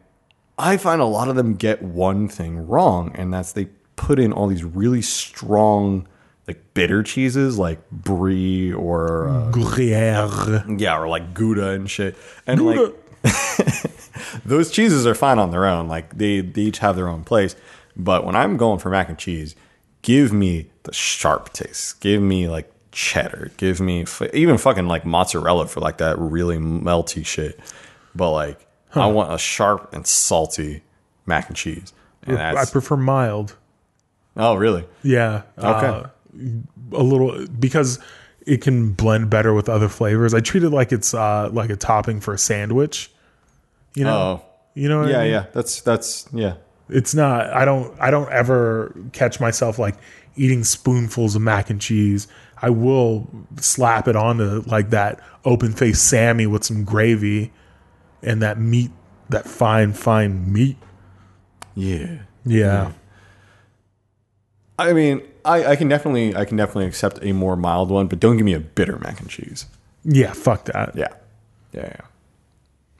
[0.60, 3.66] i find a lot of them get one thing wrong and that's they
[3.96, 6.08] put in all these really strong,
[6.48, 10.64] like bitter cheeses, like brie or uh, Gruyere.
[10.78, 12.16] yeah, or like Gouda and shit.
[12.46, 12.94] And like
[14.46, 15.88] those cheeses are fine on their own.
[15.88, 17.56] Like they, they each have their own place.
[17.96, 19.56] But when I'm going for mac and cheese,
[20.02, 22.00] give me the sharp taste.
[22.02, 23.52] Give me like cheddar.
[23.58, 27.60] Give me f- even fucking like mozzarella for like that really melty shit.
[28.14, 30.84] But like I want a sharp and salty
[31.26, 31.92] mac and cheese.
[32.24, 33.56] And I that's, prefer mild.
[34.38, 34.86] oh really?
[35.04, 35.44] Yeah.
[35.58, 35.88] Okay.
[35.88, 36.08] uh,
[36.92, 38.00] a little because
[38.46, 40.34] it can blend better with other flavors.
[40.34, 43.12] I treat it like it's uh, like a topping for a sandwich.
[43.96, 44.18] You know.
[44.18, 45.00] Oh You know.
[45.00, 45.32] What I yeah, mean?
[45.32, 45.46] yeah.
[45.54, 46.56] That's that's yeah.
[46.90, 47.50] It's not.
[47.52, 48.00] I don't.
[48.00, 49.96] I don't ever catch myself like
[50.36, 52.28] eating spoonfuls of mac and cheese.
[52.62, 57.52] I will slap it onto like that open faced Sammy with some gravy
[58.22, 58.92] and that meat,
[59.30, 60.78] that fine, fine meat.
[61.76, 62.20] Yeah.
[62.46, 62.94] Yeah.
[64.78, 68.20] I mean, I, I can definitely I can definitely accept a more mild one, but
[68.20, 69.66] don't give me a bitter mac and cheese.
[70.04, 70.34] Yeah.
[70.34, 70.96] Fuck that.
[70.96, 71.14] Yeah.
[71.74, 72.02] Yeah, yeah.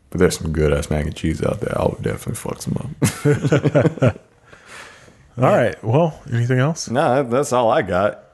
[0.10, 1.80] But there's some good ass mac and cheese out there.
[1.80, 4.22] I would definitely fuck some up.
[5.38, 5.82] All right.
[5.84, 6.90] Well, anything else?
[6.90, 8.25] no, that's all I got.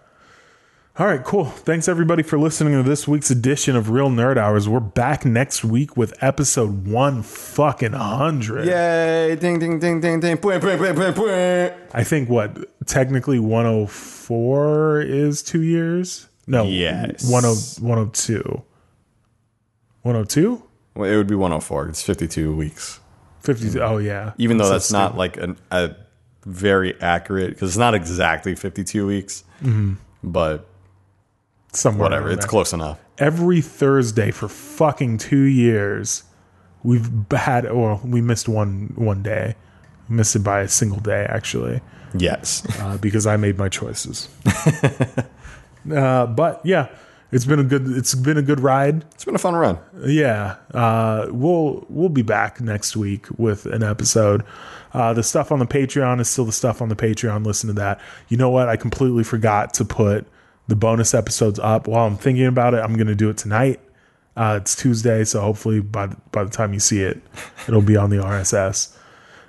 [1.01, 1.45] All right, cool.
[1.45, 4.69] Thanks everybody for listening to this week's edition of Real Nerd Hours.
[4.69, 8.67] We're back next week with episode one fucking hundred.
[8.67, 9.35] Yay!
[9.37, 10.37] Ding ding ding ding ding.
[10.37, 11.75] Bwah, bwah, bwah, bwah, bwah.
[11.91, 12.55] I think what
[12.85, 16.27] technically 104 is two years.
[16.45, 17.27] No, Yes.
[17.27, 17.31] 10
[17.87, 18.61] 102.
[20.03, 20.63] 102?
[20.93, 21.87] Well, it would be 104.
[21.87, 22.99] It's 52 weeks.
[23.39, 23.81] 52.
[23.81, 24.33] Oh yeah.
[24.37, 25.95] Even though that's not like an, a
[26.45, 29.43] very accurate because it's not exactly 52 weeks.
[29.63, 29.93] Mm-hmm.
[30.23, 30.67] But
[31.71, 32.99] somewhere whatever, it's close enough.
[33.17, 36.23] Every Thursday for fucking two years,
[36.83, 39.55] we've had or we missed one one day.
[40.09, 41.81] We missed it by a single day actually.
[42.17, 42.65] Yes.
[42.79, 44.27] uh, because I made my choices.
[45.95, 46.89] uh, but yeah,
[47.31, 49.05] it's been a good it's been a good ride.
[49.13, 49.79] It's been a fun run.
[50.05, 54.43] Yeah, uh, we'll we'll be back next week with an episode.
[54.93, 57.45] Uh, the stuff on the Patreon is still the stuff on the Patreon.
[57.45, 58.01] Listen to that.
[58.27, 58.67] You know what?
[58.67, 60.27] I completely forgot to put
[60.71, 61.85] the bonus episodes up.
[61.85, 63.81] While I'm thinking about it, I'm going to do it tonight.
[64.37, 67.21] Uh, it's Tuesday, so hopefully by the, by the time you see it,
[67.67, 68.95] it'll be on the RSS,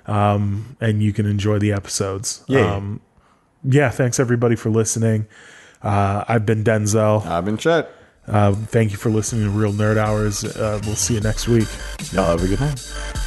[0.05, 2.43] um, and you can enjoy the episodes.
[2.49, 2.75] Yeah.
[2.75, 2.99] Um,
[3.63, 3.89] yeah.
[3.89, 5.25] Thanks everybody for listening.
[5.81, 7.25] Uh, I've been Denzel.
[7.25, 7.89] I've been Chet.
[8.27, 10.43] Uh, thank you for listening to Real Nerd Hours.
[10.43, 11.67] Uh, we'll see you next week.
[12.11, 13.22] Y'all have a good night.